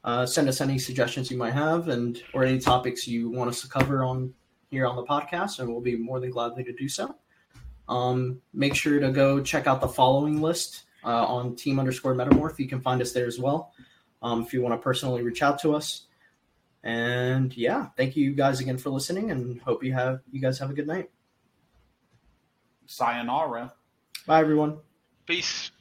[0.03, 3.61] Uh, send us any suggestions you might have and or any topics you want us
[3.61, 4.31] to cover on
[4.69, 7.15] here on the podcast, and we'll be more than gladly to do so.
[7.87, 12.59] Um, make sure to go check out the following list uh, on team underscore metamorph.
[12.59, 13.73] You can find us there as well
[14.21, 16.03] um, if you want to personally reach out to us.
[16.83, 20.69] And yeah, thank you guys again for listening, and hope you have you guys have
[20.69, 21.09] a good night.
[22.85, 23.73] Sayonara.
[24.25, 24.77] Bye, everyone.
[25.25, 25.71] Peace.